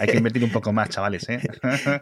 Hay 0.00 0.08
que 0.08 0.16
invertir 0.18 0.44
un 0.44 0.52
poco 0.52 0.72
más, 0.72 0.90
chavales, 0.90 1.28
¿eh? 1.28 1.40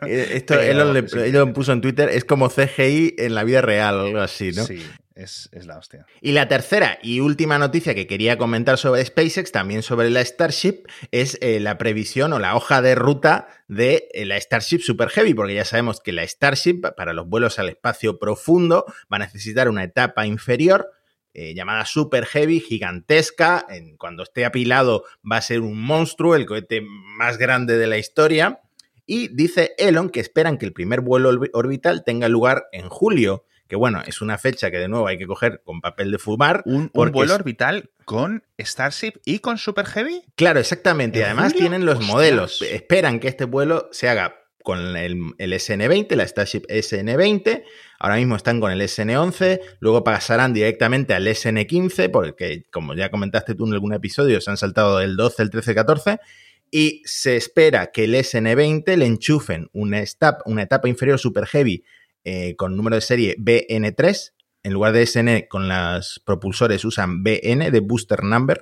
eh 0.06 0.30
esto 0.34 0.54
Pero, 0.54 0.62
él, 0.62 0.78
lo, 0.78 1.22
él 1.22 1.32
lo 1.32 1.52
puso 1.52 1.72
en 1.72 1.80
Twitter, 1.80 2.08
es 2.08 2.24
como 2.24 2.48
CGI 2.48 3.14
en 3.18 3.34
la 3.34 3.44
vida 3.44 3.60
real, 3.60 4.00
algo 4.00 4.20
así, 4.20 4.50
¿no? 4.52 4.64
Sí 4.64 4.84
es, 5.18 5.50
la 5.66 5.78
hostia. 5.78 6.06
Y 6.20 6.32
la 6.32 6.48
tercera 6.48 6.98
y 7.02 7.20
última 7.20 7.58
noticia 7.58 7.94
que 7.94 8.06
quería 8.06 8.38
comentar 8.38 8.78
sobre 8.78 9.04
SpaceX, 9.04 9.52
también 9.52 9.82
sobre 9.82 10.10
la 10.10 10.24
Starship, 10.24 10.84
es 11.10 11.38
eh, 11.40 11.60
la 11.60 11.76
previsión 11.76 12.32
o 12.32 12.38
la 12.38 12.54
hoja 12.54 12.80
de 12.80 12.94
ruta 12.94 13.48
de 13.66 14.08
eh, 14.12 14.24
la 14.24 14.40
Starship 14.40 14.80
Super 14.80 15.08
Heavy, 15.08 15.34
porque 15.34 15.54
ya 15.54 15.64
sabemos 15.64 16.00
que 16.00 16.12
la 16.12 16.26
Starship, 16.26 16.82
para 16.96 17.12
los 17.12 17.28
vuelos 17.28 17.58
al 17.58 17.68
espacio 17.68 18.18
profundo, 18.18 18.86
va 19.12 19.16
a 19.16 19.20
necesitar 19.20 19.68
una 19.68 19.84
etapa 19.84 20.26
inferior. 20.26 20.92
Eh, 21.34 21.54
llamada 21.54 21.84
Super 21.84 22.24
Heavy, 22.24 22.60
gigantesca. 22.60 23.66
En, 23.68 23.96
cuando 23.96 24.22
esté 24.22 24.44
apilado 24.44 25.04
va 25.30 25.36
a 25.36 25.42
ser 25.42 25.60
un 25.60 25.80
monstruo, 25.80 26.34
el 26.34 26.46
cohete 26.46 26.80
más 26.82 27.38
grande 27.38 27.76
de 27.76 27.86
la 27.86 27.98
historia. 27.98 28.60
Y 29.04 29.28
dice 29.28 29.74
Elon 29.78 30.10
que 30.10 30.20
esperan 30.20 30.58
que 30.58 30.66
el 30.66 30.72
primer 30.72 31.00
vuelo 31.00 31.30
orbital 31.52 32.04
tenga 32.04 32.28
lugar 32.28 32.66
en 32.72 32.88
julio 32.88 33.44
que 33.68 33.76
bueno, 33.76 34.02
es 34.06 34.22
una 34.22 34.38
fecha 34.38 34.70
que 34.70 34.78
de 34.78 34.88
nuevo 34.88 35.06
hay 35.06 35.18
que 35.18 35.26
coger 35.26 35.60
con 35.62 35.80
papel 35.80 36.10
de 36.10 36.18
fumar. 36.18 36.62
¿Un, 36.64 36.90
vuelo 36.92 37.34
orbital 37.34 37.90
con 38.04 38.42
Starship 38.58 39.20
y 39.24 39.40
con 39.40 39.58
Super 39.58 39.86
Heavy? 39.86 40.22
Claro, 40.34 40.58
exactamente. 40.58 41.18
Y 41.18 41.22
además 41.22 41.54
tienen 41.54 41.84
los 41.84 42.00
modelos. 42.00 42.62
Esperan 42.62 43.20
que 43.20 43.28
este 43.28 43.44
vuelo 43.44 43.88
se 43.92 44.08
haga 44.08 44.36
con 44.64 44.96
el, 44.96 45.34
SN20, 45.38 46.14
la 46.16 46.26
Starship 46.26 46.62
SN20. 46.68 47.62
Ahora 47.98 48.16
mismo 48.16 48.36
están 48.36 48.60
con 48.60 48.72
el 48.72 48.80
SN11, 48.80 49.60
luego 49.80 50.02
pasarán 50.02 50.54
directamente 50.54 51.14
al 51.14 51.26
SN15, 51.26 52.10
porque 52.10 52.64
como 52.70 52.94
ya 52.94 53.10
comentaste 53.10 53.54
tú 53.54 53.66
en 53.66 53.74
algún 53.74 53.92
episodio, 53.92 54.40
se 54.40 54.50
han 54.50 54.56
saltado 54.56 55.00
el 55.00 55.16
12, 55.16 55.42
el 55.42 55.50
13, 55.50 55.70
el 55.70 55.76
14 55.76 56.20
y 56.70 57.02
se 57.04 57.36
espera 57.36 57.90
que 57.92 58.04
el 58.04 58.14
SN20 58.14 58.96
le 58.96 59.06
enchufen 59.06 59.68
una, 59.72 60.02
una 60.44 60.62
etapa 60.62 60.88
inferior 60.88 61.18
super 61.18 61.46
heavy 61.46 61.84
eh, 62.24 62.56
con 62.56 62.76
número 62.76 62.96
de 62.96 63.02
serie 63.02 63.36
BN3. 63.38 64.32
En 64.64 64.72
lugar 64.72 64.92
de 64.92 65.06
SN 65.06 65.46
con 65.48 65.68
los 65.68 66.20
propulsores 66.24 66.84
usan 66.84 67.22
BN 67.22 67.70
de 67.70 67.80
Booster 67.80 68.24
Number 68.24 68.60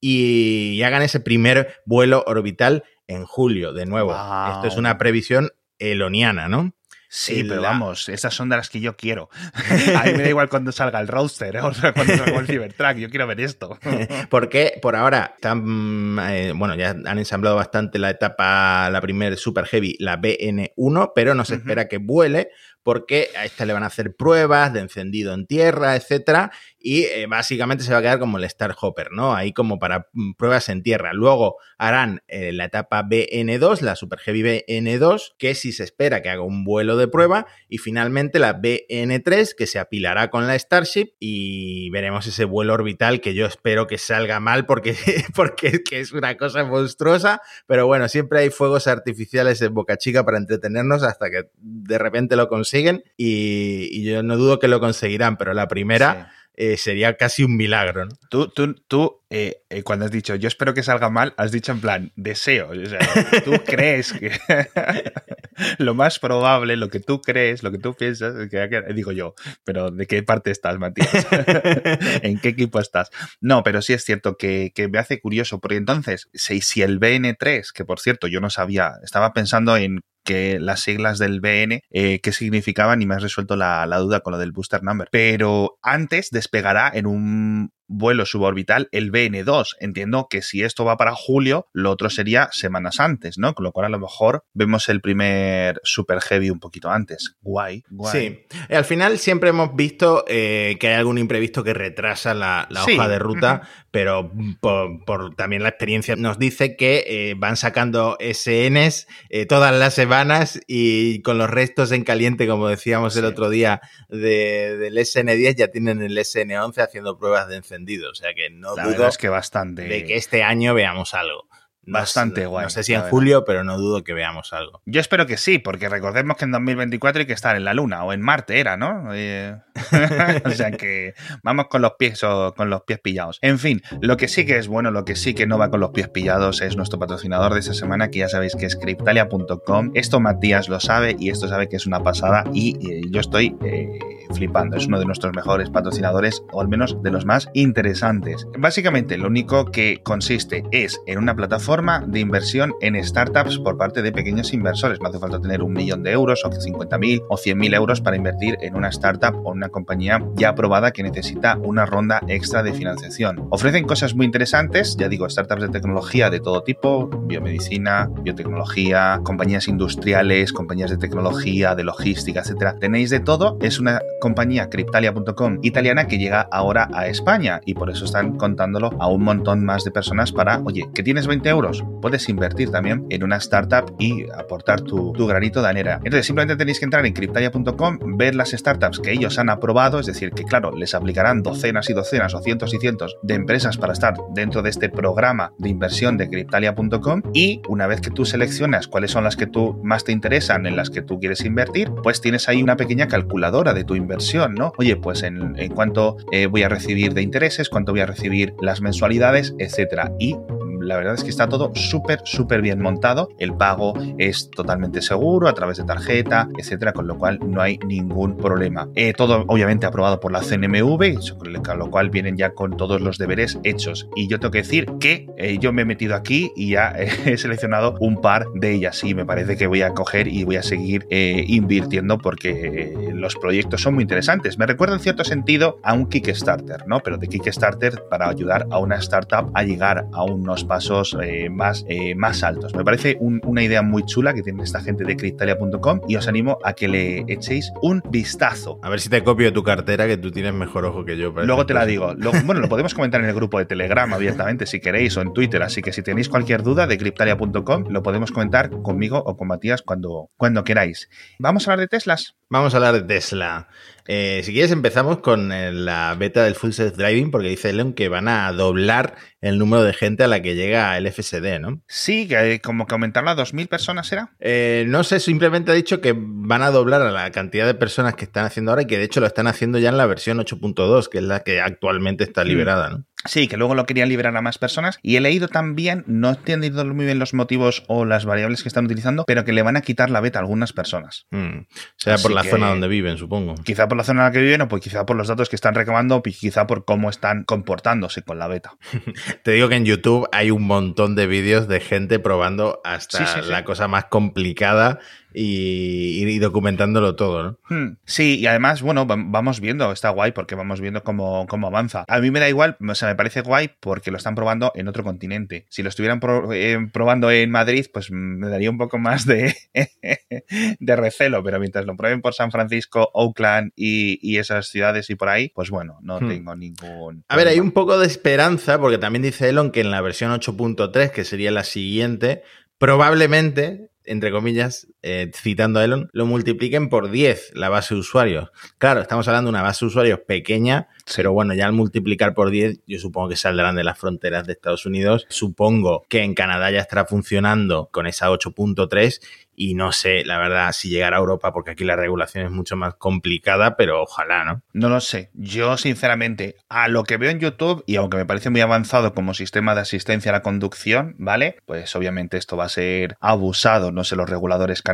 y 0.00 0.82
hagan 0.82 1.02
ese 1.02 1.20
primer 1.20 1.82
vuelo 1.86 2.24
orbital 2.26 2.84
en 3.06 3.24
julio. 3.24 3.72
De 3.72 3.86
nuevo, 3.86 4.12
esto 4.12 4.66
es 4.66 4.76
una 4.76 4.98
previsión 4.98 5.50
eloniana, 5.78 6.48
¿no? 6.48 6.74
Sí, 7.16 7.44
pero 7.44 7.62
vamos, 7.62 8.08
esas 8.08 8.34
son 8.34 8.48
de 8.48 8.56
las 8.56 8.68
que 8.68 8.80
yo 8.80 8.96
quiero. 8.96 9.28
A 9.96 10.02
mí 10.02 10.14
me 10.14 10.24
da 10.24 10.28
igual 10.28 10.48
cuando 10.48 10.72
salga 10.72 10.98
el 10.98 11.06
roadster, 11.06 11.54
¿eh? 11.54 11.60
o 11.62 11.72
sea, 11.72 11.92
cuando 11.92 12.16
salga 12.16 12.40
el 12.40 12.46
Cybertruck, 12.48 12.96
yo 12.96 13.08
quiero 13.08 13.28
ver 13.28 13.40
esto. 13.40 13.78
Porque 14.30 14.80
por 14.82 14.96
ahora 14.96 15.34
están, 15.36 16.18
eh, 16.28 16.52
bueno, 16.56 16.74
ya 16.74 16.90
han 16.90 17.18
ensamblado 17.18 17.54
bastante 17.54 18.00
la 18.00 18.10
etapa, 18.10 18.90
la 18.90 19.00
primer 19.00 19.36
Super 19.36 19.64
Heavy, 19.66 19.96
la 20.00 20.20
BN1, 20.20 21.12
pero 21.14 21.36
no 21.36 21.44
se 21.44 21.54
espera 21.54 21.86
que 21.86 21.98
vuele 21.98 22.50
porque 22.84 23.30
a 23.36 23.44
esta 23.46 23.64
le 23.64 23.72
van 23.72 23.82
a 23.82 23.86
hacer 23.86 24.14
pruebas 24.14 24.72
de 24.72 24.80
encendido 24.80 25.34
en 25.34 25.46
tierra, 25.46 25.96
etcétera, 25.96 26.52
y 26.78 27.04
eh, 27.04 27.26
básicamente 27.26 27.82
se 27.82 27.92
va 27.92 27.98
a 27.98 28.02
quedar 28.02 28.18
como 28.18 28.36
el 28.36 28.44
Star 28.44 28.76
Hopper, 28.78 29.10
¿no? 29.10 29.34
Ahí 29.34 29.54
como 29.54 29.78
para 29.78 30.08
mm, 30.12 30.34
pruebas 30.34 30.68
en 30.68 30.82
tierra. 30.82 31.14
Luego 31.14 31.56
harán 31.78 32.22
eh, 32.28 32.52
la 32.52 32.66
etapa 32.66 33.02
BN2, 33.02 33.80
la 33.80 33.96
Super 33.96 34.18
Heavy 34.18 34.42
BN2, 34.42 35.34
que 35.38 35.54
si 35.54 35.72
se 35.72 35.82
espera 35.82 36.20
que 36.20 36.28
haga 36.28 36.42
un 36.42 36.62
vuelo 36.62 36.98
de 36.98 37.08
prueba, 37.08 37.46
y 37.70 37.78
finalmente 37.78 38.38
la 38.38 38.60
BN3, 38.60 39.54
que 39.56 39.66
se 39.66 39.78
apilará 39.78 40.28
con 40.28 40.46
la 40.46 40.58
Starship, 40.58 41.14
y 41.18 41.88
veremos 41.88 42.26
ese 42.26 42.44
vuelo 42.44 42.74
orbital 42.74 43.22
que 43.22 43.32
yo 43.32 43.46
espero 43.46 43.86
que 43.86 43.96
salga 43.96 44.38
mal 44.38 44.66
porque, 44.66 44.94
porque 45.34 45.82
es 45.90 46.12
una 46.12 46.36
cosa 46.36 46.64
monstruosa, 46.64 47.40
pero 47.66 47.86
bueno, 47.86 48.08
siempre 48.08 48.40
hay 48.40 48.50
fuegos 48.50 48.88
artificiales 48.88 49.62
en 49.62 49.72
Boca 49.72 49.96
Chica 49.96 50.22
para 50.22 50.36
entretenernos 50.36 51.02
hasta 51.02 51.30
que 51.30 51.48
de 51.56 51.98
repente 51.98 52.36
lo 52.36 52.48
consiguen, 52.74 53.04
y, 53.16 54.04
yo 54.04 54.22
no 54.22 54.36
dudo 54.36 54.58
que 54.58 54.68
lo 54.68 54.80
conseguirán, 54.80 55.36
pero 55.36 55.54
la 55.54 55.68
primera... 55.68 56.32
Eh, 56.56 56.76
sería 56.76 57.16
casi 57.16 57.42
un 57.42 57.56
milagro. 57.56 58.04
¿no? 58.04 58.12
Tú, 58.30 58.46
tú, 58.46 58.76
tú 58.86 59.24
eh, 59.28 59.64
eh, 59.70 59.82
cuando 59.82 60.04
has 60.04 60.12
dicho 60.12 60.36
yo 60.36 60.46
espero 60.46 60.72
que 60.72 60.84
salga 60.84 61.10
mal, 61.10 61.34
has 61.36 61.50
dicho 61.50 61.72
en 61.72 61.80
plan 61.80 62.12
deseo. 62.14 62.70
O 62.70 62.86
sea, 62.86 63.00
tú 63.44 63.54
crees 63.66 64.12
que 64.12 64.30
lo 65.78 65.96
más 65.96 66.20
probable, 66.20 66.76
lo 66.76 66.90
que 66.90 67.00
tú 67.00 67.20
crees, 67.20 67.64
lo 67.64 67.72
que 67.72 67.78
tú 67.78 67.94
piensas, 67.94 68.48
que, 68.48 68.84
digo 68.94 69.10
yo, 69.10 69.34
pero 69.64 69.90
¿de 69.90 70.06
qué 70.06 70.22
parte 70.22 70.52
estás, 70.52 70.78
Matías? 70.78 71.10
¿En 72.22 72.38
qué 72.38 72.50
equipo 72.50 72.78
estás? 72.78 73.10
No, 73.40 73.64
pero 73.64 73.82
sí 73.82 73.92
es 73.92 74.04
cierto 74.04 74.36
que, 74.36 74.70
que 74.72 74.86
me 74.86 75.00
hace 75.00 75.18
curioso, 75.20 75.58
porque 75.58 75.78
entonces, 75.78 76.28
si, 76.34 76.60
si 76.60 76.82
el 76.82 77.00
BN3, 77.00 77.72
que 77.74 77.84
por 77.84 77.98
cierto 77.98 78.28
yo 78.28 78.38
no 78.38 78.48
sabía, 78.48 78.92
estaba 79.02 79.32
pensando 79.32 79.76
en 79.76 80.02
que 80.24 80.58
las 80.58 80.80
siglas 80.80 81.18
del 81.18 81.40
BN, 81.40 81.82
eh, 81.90 82.20
qué 82.20 82.32
significaban 82.32 83.02
y 83.02 83.06
me 83.06 83.14
has 83.14 83.22
resuelto 83.22 83.56
la, 83.56 83.86
la, 83.86 83.98
duda 83.98 84.20
con 84.20 84.32
lo 84.32 84.38
del 84.38 84.52
booster 84.52 84.82
number. 84.82 85.08
Pero 85.12 85.78
antes 85.82 86.30
despegará 86.30 86.90
en 86.92 87.06
un 87.06 87.72
vuelo 87.86 88.26
suborbital 88.26 88.88
el 88.92 89.12
BN2. 89.12 89.76
Entiendo 89.80 90.26
que 90.28 90.42
si 90.42 90.62
esto 90.62 90.84
va 90.84 90.96
para 90.96 91.14
julio, 91.14 91.68
lo 91.72 91.90
otro 91.90 92.10
sería 92.10 92.48
semanas 92.52 93.00
antes, 93.00 93.38
¿no? 93.38 93.54
Con 93.54 93.64
lo 93.64 93.72
cual 93.72 93.86
a 93.86 93.90
lo 93.90 93.98
mejor 93.98 94.44
vemos 94.52 94.88
el 94.88 95.00
primer 95.00 95.80
Super 95.84 96.20
Heavy 96.20 96.50
un 96.50 96.60
poquito 96.60 96.90
antes. 96.90 97.36
Guay, 97.42 97.84
guay. 97.90 98.12
Sí. 98.12 98.56
Al 98.70 98.84
final 98.84 99.18
siempre 99.18 99.50
hemos 99.50 99.74
visto 99.74 100.24
eh, 100.28 100.76
que 100.80 100.88
hay 100.88 100.94
algún 100.94 101.18
imprevisto 101.18 101.62
que 101.64 101.74
retrasa 101.74 102.34
la, 102.34 102.68
hoja 102.70 103.08
de 103.08 103.18
ruta, 103.18 103.68
pero 103.90 104.32
por, 104.60 105.34
también 105.34 105.62
la 105.62 105.68
experiencia 105.68 106.16
nos 106.16 106.38
dice 106.38 106.76
que 106.76 107.04
eh, 107.06 107.34
van 107.36 107.56
sacando 107.56 108.16
SNs 108.20 109.06
eh, 109.28 109.46
todas 109.46 109.74
las 109.74 109.94
semanas 109.94 110.60
y 110.66 111.22
con 111.22 111.38
los 111.38 111.50
restos 111.50 111.92
en 111.92 112.04
caliente, 112.04 112.46
como 112.46 112.68
decíamos 112.68 113.16
el 113.16 113.24
otro 113.24 113.50
día, 113.50 113.80
del 114.08 114.96
SN10 114.96 115.54
ya 115.56 115.68
tienen 115.68 116.02
el 116.02 116.16
SN11 116.16 116.82
haciendo 116.82 117.18
pruebas 117.18 117.48
de 117.48 117.56
encendido 117.56 117.73
o 118.10 118.14
sea 118.14 118.34
que 118.34 118.50
no 118.50 118.74
dudo 118.74 119.10
que 119.18 119.28
bastante... 119.28 119.82
de 119.82 120.04
que 120.04 120.16
este 120.16 120.42
año 120.42 120.74
veamos 120.74 121.14
algo. 121.14 121.48
Bastante 121.86 122.46
guay. 122.46 122.64
No 122.64 122.70
sé 122.70 122.82
si 122.82 122.94
en 122.94 123.02
julio, 123.02 123.44
pero 123.44 123.64
no 123.64 123.76
dudo 123.76 124.04
que 124.04 124.14
veamos 124.14 124.52
algo. 124.52 124.82
Yo 124.86 125.00
espero 125.00 125.26
que 125.26 125.36
sí, 125.36 125.58
porque 125.58 125.88
recordemos 125.88 126.36
que 126.36 126.44
en 126.44 126.52
2024 126.52 127.20
hay 127.20 127.26
que 127.26 127.32
estar 127.32 127.56
en 127.56 127.64
la 127.64 127.74
Luna 127.74 128.04
o 128.04 128.12
en 128.12 128.20
Marte 128.20 128.58
era, 128.58 128.76
¿no? 128.76 129.10
Eh, 129.12 129.56
o 130.44 130.50
sea 130.50 130.70
que 130.72 131.14
vamos 131.42 131.66
con 131.68 131.82
los 131.82 131.92
pies 131.98 132.22
o 132.24 132.54
con 132.54 132.70
los 132.70 132.82
pies 132.82 133.00
pillados. 133.00 133.38
En 133.42 133.58
fin, 133.58 133.82
lo 134.00 134.16
que 134.16 134.28
sí 134.28 134.46
que 134.46 134.58
es 134.58 134.68
bueno, 134.68 134.90
lo 134.90 135.04
que 135.04 135.16
sí 135.16 135.34
que 135.34 135.46
no 135.46 135.58
va 135.58 135.70
con 135.70 135.80
los 135.80 135.90
pies 135.90 136.08
pillados 136.08 136.62
es 136.62 136.76
nuestro 136.76 136.98
patrocinador 136.98 137.54
de 137.54 137.60
esta 137.60 137.74
semana, 137.74 138.08
que 138.10 138.20
ya 138.20 138.28
sabéis 138.28 138.56
que 138.56 138.66
es 138.66 138.76
Cryptalia.com. 138.76 139.90
Esto 139.94 140.20
Matías 140.20 140.68
lo 140.68 140.80
sabe 140.80 141.16
y 141.18 141.30
esto 141.30 141.48
sabe 141.48 141.68
que 141.68 141.76
es 141.76 141.86
una 141.86 142.02
pasada 142.02 142.44
y 142.52 142.90
eh, 142.90 143.02
yo 143.10 143.20
estoy 143.20 143.56
eh, 143.64 143.98
flipando. 144.32 144.76
Es 144.76 144.86
uno 144.86 144.98
de 144.98 145.06
nuestros 145.06 145.34
mejores 145.34 145.70
patrocinadores, 145.70 146.42
o 146.52 146.60
al 146.60 146.68
menos 146.68 147.02
de 147.02 147.10
los 147.10 147.24
más 147.24 147.48
interesantes. 147.54 148.46
Básicamente, 148.58 149.18
lo 149.18 149.28
único 149.28 149.66
que 149.66 150.00
consiste 150.02 150.64
es 150.70 151.00
en 151.06 151.18
una 151.18 151.34
plataforma 151.34 152.04
de 152.06 152.20
inversión 152.20 152.72
en 152.80 153.02
startups 153.02 153.58
por 153.58 153.76
parte 153.76 154.02
de 154.02 154.12
pequeños 154.12 154.52
inversores. 154.52 155.00
No 155.00 155.08
hace 155.08 155.18
falta 155.18 155.40
tener 155.40 155.62
un 155.62 155.72
millón 155.72 156.02
de 156.02 156.12
euros 156.12 156.44
o 156.44 156.50
50.000 156.50 157.24
o 157.28 157.36
100.000 157.36 157.74
euros 157.74 158.00
para 158.00 158.16
invertir 158.16 158.56
en 158.60 158.76
una 158.76 158.88
startup 158.88 159.34
o 159.44 159.52
una 159.52 159.68
compañía 159.68 160.24
ya 160.34 160.50
aprobada 160.50 160.92
que 160.92 161.02
necesita 161.02 161.58
una 161.58 161.86
ronda 161.86 162.20
extra 162.28 162.62
de 162.62 162.72
financiación. 162.72 163.46
Ofrecen 163.50 163.84
cosas 163.86 164.14
muy 164.14 164.26
interesantes, 164.26 164.96
ya 164.96 165.08
digo, 165.08 165.28
startups 165.28 165.62
de 165.62 165.68
tecnología 165.68 166.30
de 166.30 166.40
todo 166.40 166.62
tipo, 166.62 167.08
biomedicina, 167.26 168.10
biotecnología, 168.22 169.20
compañías 169.24 169.68
industriales, 169.68 170.52
compañías 170.52 170.90
de 170.90 170.96
tecnología, 170.96 171.74
de 171.74 171.84
logística, 171.84 172.40
etcétera. 172.40 172.78
Tenéis 172.78 173.10
de 173.10 173.20
todo. 173.20 173.58
Es 173.60 173.78
una 173.80 174.00
compañía 174.24 174.70
Cryptalia.com 174.70 175.58
italiana 175.60 176.06
que 176.06 176.16
llega 176.16 176.48
ahora 176.50 176.88
a 176.94 177.08
España 177.08 177.60
y 177.66 177.74
por 177.74 177.90
eso 177.90 178.06
están 178.06 178.38
contándolo 178.38 178.90
a 178.98 179.06
un 179.06 179.22
montón 179.22 179.62
más 179.62 179.84
de 179.84 179.90
personas 179.90 180.32
para, 180.32 180.62
oye, 180.64 180.88
que 180.94 181.02
tienes 181.02 181.26
20 181.26 181.46
euros, 181.50 181.84
puedes 182.00 182.26
invertir 182.30 182.70
también 182.70 183.04
en 183.10 183.22
una 183.22 183.36
startup 183.36 183.94
y 183.98 184.24
aportar 184.30 184.80
tu, 184.80 185.12
granito 185.12 185.60
de 185.60 185.68
arena. 185.68 185.96
Entonces 185.96 186.24
simplemente 186.24 186.56
tenéis 186.56 186.78
que 186.78 186.86
entrar 186.86 187.04
en 187.04 187.12
Cryptalia.com, 187.12 187.98
ver 188.16 188.34
las 188.34 188.52
startups 188.52 188.98
que 188.98 189.12
ellos 189.12 189.38
han 189.38 189.50
aprobado, 189.50 190.00
es 190.00 190.06
decir, 190.06 190.30
que 190.30 190.44
claro, 190.44 190.72
les 190.72 190.94
aplicarán 190.94 191.42
docenas 191.42 191.90
y 191.90 191.92
docenas 191.92 192.32
o 192.32 192.40
cientos 192.40 192.72
y 192.72 192.78
cientos 192.78 193.18
de 193.22 193.34
empresas 193.34 193.76
para 193.76 193.92
estar 193.92 194.14
dentro 194.34 194.62
de 194.62 194.70
este 194.70 194.88
programa 194.88 195.52
de 195.58 195.68
inversión 195.68 196.16
de 196.16 196.30
Cryptalia.com 196.30 197.20
y 197.34 197.60
una 197.68 197.86
vez 197.86 198.00
que 198.00 198.10
tú 198.10 198.24
seleccionas 198.24 198.88
cuáles 198.88 199.10
son 199.10 199.22
las 199.24 199.36
que 199.36 199.46
tú 199.46 199.78
más 199.82 200.02
te 200.02 200.12
interesan, 200.12 200.64
en 200.64 200.76
las 200.76 200.88
que 200.88 201.02
tú 201.02 201.20
quieres 201.20 201.44
invertir, 201.44 201.90
pues 202.02 202.22
tienes 202.22 202.48
ahí 202.48 202.62
una 202.62 202.76
pequeña 202.76 203.06
calculadora 203.06 203.74
de 203.74 203.84
tu 203.84 203.94
inversión 203.94 204.13
¿no? 204.54 204.72
Oye, 204.78 204.96
pues 204.96 205.22
en, 205.22 205.58
en 205.58 205.72
cuánto 205.72 206.16
eh, 206.32 206.46
voy 206.46 206.62
a 206.62 206.68
recibir 206.68 207.14
de 207.14 207.22
intereses, 207.22 207.68
cuánto 207.68 207.92
voy 207.92 208.00
a 208.00 208.06
recibir 208.06 208.54
las 208.60 208.80
mensualidades, 208.80 209.54
etcétera. 209.58 210.12
Y 210.18 210.36
la 210.84 210.96
verdad 210.96 211.14
es 211.14 211.24
que 211.24 211.30
está 211.30 211.48
todo 211.48 211.72
súper, 211.74 212.20
súper 212.24 212.62
bien 212.62 212.80
montado. 212.80 213.28
El 213.38 213.54
pago 213.54 213.94
es 214.18 214.50
totalmente 214.50 215.02
seguro 215.02 215.48
a 215.48 215.54
través 215.54 215.78
de 215.78 215.84
tarjeta, 215.84 216.48
etcétera, 216.58 216.92
con 216.92 217.06
lo 217.06 217.18
cual 217.18 217.38
no 217.46 217.60
hay 217.60 217.78
ningún 217.86 218.36
problema. 218.36 218.88
Eh, 218.94 219.12
todo 219.12 219.44
obviamente 219.48 219.86
aprobado 219.86 220.20
por 220.20 220.32
la 220.32 220.40
CNMV, 220.40 221.62
con 221.64 221.78
lo 221.78 221.90
cual 221.90 222.10
vienen 222.10 222.36
ya 222.36 222.50
con 222.50 222.76
todos 222.76 223.00
los 223.00 223.18
deberes 223.18 223.58
hechos. 223.64 224.08
Y 224.14 224.28
yo 224.28 224.38
tengo 224.38 224.52
que 224.52 224.58
decir 224.58 224.86
que 225.00 225.26
eh, 225.36 225.58
yo 225.58 225.72
me 225.72 225.82
he 225.82 225.84
metido 225.84 226.14
aquí 226.14 226.52
y 226.56 226.70
ya 226.70 226.88
he 227.24 227.36
seleccionado 227.36 227.96
un 228.00 228.20
par 228.20 228.46
de 228.54 228.72
ellas. 228.72 229.02
Y 229.04 229.14
me 229.14 229.24
parece 229.24 229.56
que 229.56 229.66
voy 229.66 229.82
a 229.82 229.90
coger 229.90 230.28
y 230.28 230.44
voy 230.44 230.56
a 230.56 230.62
seguir 230.62 231.06
eh, 231.10 231.44
invirtiendo 231.48 232.18
porque 232.18 233.12
los 233.14 233.36
proyectos 233.36 233.82
son 233.82 233.94
muy 233.94 234.02
interesantes. 234.02 234.58
Me 234.58 234.66
recuerda 234.66 234.94
en 234.94 235.00
cierto 235.00 235.24
sentido 235.24 235.78
a 235.82 235.94
un 235.94 236.06
Kickstarter, 236.08 236.86
¿no? 236.86 237.00
Pero 237.00 237.18
de 237.18 237.28
Kickstarter 237.28 238.02
para 238.10 238.28
ayudar 238.28 238.66
a 238.70 238.78
una 238.78 238.96
startup 238.96 239.50
a 239.54 239.62
llegar 239.62 240.06
a 240.12 240.24
unos 240.24 240.64
pasos 240.74 241.16
eh, 241.22 241.50
más, 241.50 241.84
eh, 241.88 242.16
más 242.16 242.42
altos. 242.42 242.74
Me 242.74 242.82
parece 242.82 243.16
una 243.20 243.62
idea 243.62 243.80
muy 243.82 244.04
chula 244.06 244.34
que 244.34 244.42
tiene 244.42 244.64
esta 244.64 244.80
gente 244.80 245.04
de 245.04 245.14
Cryptalia.com 245.14 246.00
y 246.08 246.16
os 246.16 246.26
animo 246.26 246.58
a 246.64 246.72
que 246.72 246.88
le 246.88 247.24
echéis 247.28 247.70
un 247.80 248.02
vistazo. 248.10 248.80
A 248.82 248.90
ver 248.90 248.98
si 248.98 249.08
te 249.08 249.22
copio 249.22 249.52
tu 249.52 249.62
cartera, 249.62 250.08
que 250.08 250.16
tú 250.16 250.32
tienes 250.32 250.52
mejor 250.52 250.84
ojo 250.84 251.04
que 251.04 251.16
yo. 251.16 251.30
Luego 251.30 251.64
te 251.64 251.74
la 251.74 251.86
digo. 251.86 252.12
bueno, 252.44 252.60
lo 252.60 252.68
podemos 252.68 252.92
comentar 252.92 253.20
en 253.20 253.28
el 253.28 253.36
grupo 253.36 253.60
de 253.60 253.66
Telegram 253.66 254.12
abiertamente 254.12 254.66
si 254.66 254.80
queréis 254.80 255.16
o 255.16 255.20
en 255.20 255.32
Twitter. 255.32 255.62
Así 255.62 255.80
que 255.80 255.92
si 255.92 256.02
tenéis 256.02 256.28
cualquier 256.28 256.64
duda 256.64 256.88
de 256.88 256.98
Cryptalia.com, 256.98 257.84
lo 257.90 258.02
podemos 258.02 258.32
comentar 258.32 258.70
conmigo 258.82 259.22
o 259.24 259.36
con 259.36 259.46
Matías 259.46 259.80
cuando, 259.82 260.32
cuando 260.36 260.64
queráis. 260.64 261.08
Vamos 261.38 261.68
a 261.68 261.70
hablar 261.70 261.84
de 261.84 261.88
Teslas. 261.88 262.34
Vamos 262.48 262.74
a 262.74 262.76
hablar 262.76 262.94
de 262.94 263.02
Tesla. 263.02 263.68
Eh, 264.06 264.42
si 264.44 264.52
quieres 264.52 264.70
empezamos 264.70 265.20
con 265.20 265.50
eh, 265.50 265.72
la 265.72 266.14
beta 266.14 266.44
del 266.44 266.54
Full 266.54 266.72
Self 266.72 266.96
Driving 266.96 267.30
porque 267.30 267.48
dice 267.48 267.70
Elon 267.70 267.94
que 267.94 268.10
van 268.10 268.28
a 268.28 268.52
doblar 268.52 269.14
el 269.40 269.58
número 269.58 269.82
de 269.82 269.94
gente 269.94 270.24
a 270.24 270.28
la 270.28 270.42
que 270.42 270.54
llega 270.54 270.96
el 270.98 271.10
FSD, 271.10 271.58
¿no? 271.58 271.80
Sí, 271.88 272.28
que 272.28 272.60
como 272.60 272.86
que 272.86 272.94
aumentarla 272.94 273.30
a 273.30 273.36
2.000 273.36 273.66
personas 273.68 274.06
será. 274.06 274.34
Eh, 274.40 274.84
no 274.88 275.04
sé, 275.04 275.20
simplemente 275.20 275.72
ha 275.72 275.74
dicho 275.74 276.02
que 276.02 276.14
van 276.16 276.62
a 276.62 276.70
doblar 276.70 277.00
a 277.00 277.10
la 277.10 277.30
cantidad 277.30 277.66
de 277.66 277.74
personas 277.74 278.14
que 278.14 278.26
están 278.26 278.44
haciendo 278.44 278.72
ahora 278.72 278.82
y 278.82 278.86
que 278.86 278.98
de 278.98 279.04
hecho 279.04 279.20
lo 279.20 279.26
están 279.26 279.46
haciendo 279.46 279.78
ya 279.78 279.88
en 279.88 279.96
la 279.96 280.06
versión 280.06 280.38
8.2, 280.38 281.08
que 281.08 281.18
es 281.18 281.24
la 281.24 281.40
que 281.40 281.62
actualmente 281.62 282.24
está 282.24 282.44
mm. 282.44 282.48
liberada, 282.48 282.90
¿no? 282.90 283.04
Sí, 283.24 283.48
que 283.48 283.56
luego 283.56 283.74
lo 283.74 283.86
querían 283.86 284.08
liberar 284.08 284.36
a 284.36 284.42
más 284.42 284.58
personas. 284.58 284.98
Y 285.02 285.16
he 285.16 285.20
leído 285.20 285.48
también, 285.48 286.04
no 286.06 286.30
he 286.30 286.34
entendido 286.34 286.84
muy 286.84 287.06
bien 287.06 287.18
los 287.18 287.34
motivos 287.34 287.84
o 287.88 288.04
las 288.04 288.24
variables 288.24 288.62
que 288.62 288.68
están 288.68 288.84
utilizando, 288.84 289.24
pero 289.26 289.44
que 289.44 289.52
le 289.52 289.62
van 289.62 289.76
a 289.76 289.80
quitar 289.80 290.10
la 290.10 290.20
beta 290.20 290.38
a 290.38 290.42
algunas 290.42 290.72
personas. 290.72 291.26
Mm. 291.30 291.66
Sea 291.96 292.18
por 292.18 292.32
la 292.32 292.44
zona 292.44 292.68
donde 292.68 292.88
viven, 292.88 293.16
supongo. 293.16 293.54
Quizá 293.64 293.88
por 293.88 293.96
la 293.96 294.04
zona 294.04 294.22
en 294.22 294.26
la 294.26 294.32
que 294.32 294.40
viven 294.40 294.60
o 294.62 294.68
pues 294.68 294.82
quizá 294.82 295.06
por 295.06 295.16
los 295.16 295.28
datos 295.28 295.48
que 295.48 295.56
están 295.56 295.74
recabando, 295.74 296.22
quizá 296.22 296.66
por 296.66 296.84
cómo 296.84 297.10
están 297.10 297.44
comportándose 297.44 298.22
con 298.22 298.38
la 298.38 298.48
beta. 298.48 298.72
Te 299.44 299.52
digo 299.52 299.68
que 299.68 299.76
en 299.76 299.84
YouTube 299.84 300.28
hay 300.32 300.50
un 300.50 300.66
montón 300.66 301.14
de 301.14 301.26
vídeos 301.26 301.68
de 301.68 301.80
gente 301.80 302.18
probando 302.18 302.80
hasta 302.84 303.40
la 303.42 303.64
cosa 303.64 303.88
más 303.88 304.06
complicada 304.06 304.98
y, 305.34 306.38
documentándolo 306.38 307.16
todo, 307.16 307.42
¿no? 307.42 307.58
Hmm. 307.68 307.96
Sí, 308.04 308.38
y 308.38 308.46
además, 308.46 308.82
bueno, 308.82 309.06
vamos 309.06 309.60
viendo, 309.60 309.90
está 309.92 310.10
guay 310.10 310.32
porque 310.32 310.54
vamos 310.54 310.80
viendo 310.80 311.02
cómo, 311.02 311.46
cómo 311.48 311.66
avanza. 311.66 312.04
A 312.06 312.20
mí 312.20 312.30
me 312.30 312.40
da 312.40 312.48
igual, 312.48 312.76
o 312.86 312.94
sea, 312.94 313.08
me 313.08 313.16
parece 313.16 313.40
guay 313.40 313.70
porque 313.80 314.10
lo 314.10 314.16
están 314.16 314.34
probando 314.34 314.72
en 314.74 314.88
otro 314.88 315.02
continente. 315.02 315.66
Si 315.68 315.82
lo 315.82 315.88
estuvieran 315.88 316.20
eh, 316.52 316.78
probando 316.92 317.30
en 317.30 317.50
Madrid, 317.50 317.86
pues 317.92 318.10
me 318.10 318.48
daría 318.48 318.70
un 318.70 318.78
poco 318.78 318.98
más 318.98 319.26
de, 319.26 319.54
de 320.80 320.96
recelo, 320.96 321.42
pero 321.42 321.58
mientras 321.58 321.84
lo 321.84 321.96
prueben 321.96 322.22
por 322.22 322.34
San 322.34 322.50
Francisco, 322.50 323.10
Oakland 323.12 323.72
y, 323.74 324.34
esas 324.34 324.66
ciudades 324.68 325.08
y 325.10 325.14
por 325.14 325.28
ahí, 325.28 325.50
pues 325.54 325.70
bueno, 325.70 325.98
no 326.02 326.20
hmm. 326.20 326.28
tengo 326.28 326.56
ningún... 326.56 327.24
A 327.28 327.36
ver, 327.36 327.48
hay 327.48 327.60
un 327.60 327.70
poco 327.70 327.98
de 327.98 328.06
esperanza 328.06 328.80
porque 328.80 328.98
también 328.98 329.22
dice 329.22 329.48
Elon 329.48 329.70
que 329.70 329.80
en 329.80 329.90
la 329.90 330.00
versión 330.00 330.32
8.3, 330.32 331.10
que 331.10 331.24
sería 331.24 331.52
la 331.52 331.62
siguiente, 331.62 332.42
probablemente 332.78 333.90
entre 334.04 334.30
comillas, 334.30 334.86
eh, 335.06 335.30
citando 335.34 335.80
a 335.80 335.84
Elon, 335.84 336.08
lo 336.12 336.24
multipliquen 336.24 336.88
por 336.88 337.10
10 337.10 337.52
la 337.54 337.68
base 337.68 337.92
de 337.94 338.00
usuarios. 338.00 338.50
Claro, 338.78 339.02
estamos 339.02 339.28
hablando 339.28 339.48
de 339.48 339.50
una 339.50 339.62
base 339.62 339.84
de 339.84 339.88
usuarios 339.88 340.20
pequeña, 340.20 340.88
pero 341.14 341.34
bueno, 341.34 341.52
ya 341.52 341.66
al 341.66 341.74
multiplicar 341.74 342.32
por 342.32 342.50
10, 342.50 342.80
yo 342.86 342.98
supongo 342.98 343.28
que 343.28 343.36
saldrán 343.36 343.76
de 343.76 343.84
las 343.84 343.98
fronteras 343.98 344.46
de 344.46 344.54
Estados 344.54 344.86
Unidos. 344.86 345.26
Supongo 345.28 346.06
que 346.08 346.22
en 346.22 346.34
Canadá 346.34 346.70
ya 346.70 346.80
estará 346.80 347.04
funcionando 347.04 347.90
con 347.92 348.06
esa 348.06 348.30
8.3 348.30 349.20
y 349.56 349.74
no 349.74 349.92
sé, 349.92 350.24
la 350.24 350.38
verdad, 350.38 350.72
si 350.72 350.88
llegar 350.88 351.14
a 351.14 351.18
Europa, 351.18 351.52
porque 351.52 351.72
aquí 351.72 351.84
la 351.84 351.96
regulación 351.96 352.46
es 352.46 352.50
mucho 352.50 352.74
más 352.74 352.94
complicada, 352.94 353.76
pero 353.76 354.02
ojalá, 354.02 354.44
¿no? 354.44 354.62
No 354.72 354.88
lo 354.88 355.00
sé. 355.00 355.30
Yo, 355.34 355.76
sinceramente, 355.76 356.56
a 356.68 356.88
lo 356.88 357.04
que 357.04 357.18
veo 357.18 357.30
en 357.30 357.38
YouTube, 357.38 357.84
y 357.86 357.96
aunque 357.96 358.16
me 358.16 358.26
parece 358.26 358.50
muy 358.50 358.62
avanzado 358.62 359.14
como 359.14 359.34
sistema 359.34 359.74
de 359.74 359.82
asistencia 359.82 360.32
a 360.32 360.34
la 360.34 360.42
conducción, 360.42 361.14
¿vale? 361.18 361.58
Pues 361.66 361.94
obviamente 361.94 362.36
esto 362.36 362.56
va 362.56 362.64
a 362.64 362.68
ser 362.68 363.16
abusado, 363.20 363.92
no 363.92 364.02
sé 364.02 364.16
los 364.16 364.28
reguladores 364.28 364.82
canadienses 364.82 364.93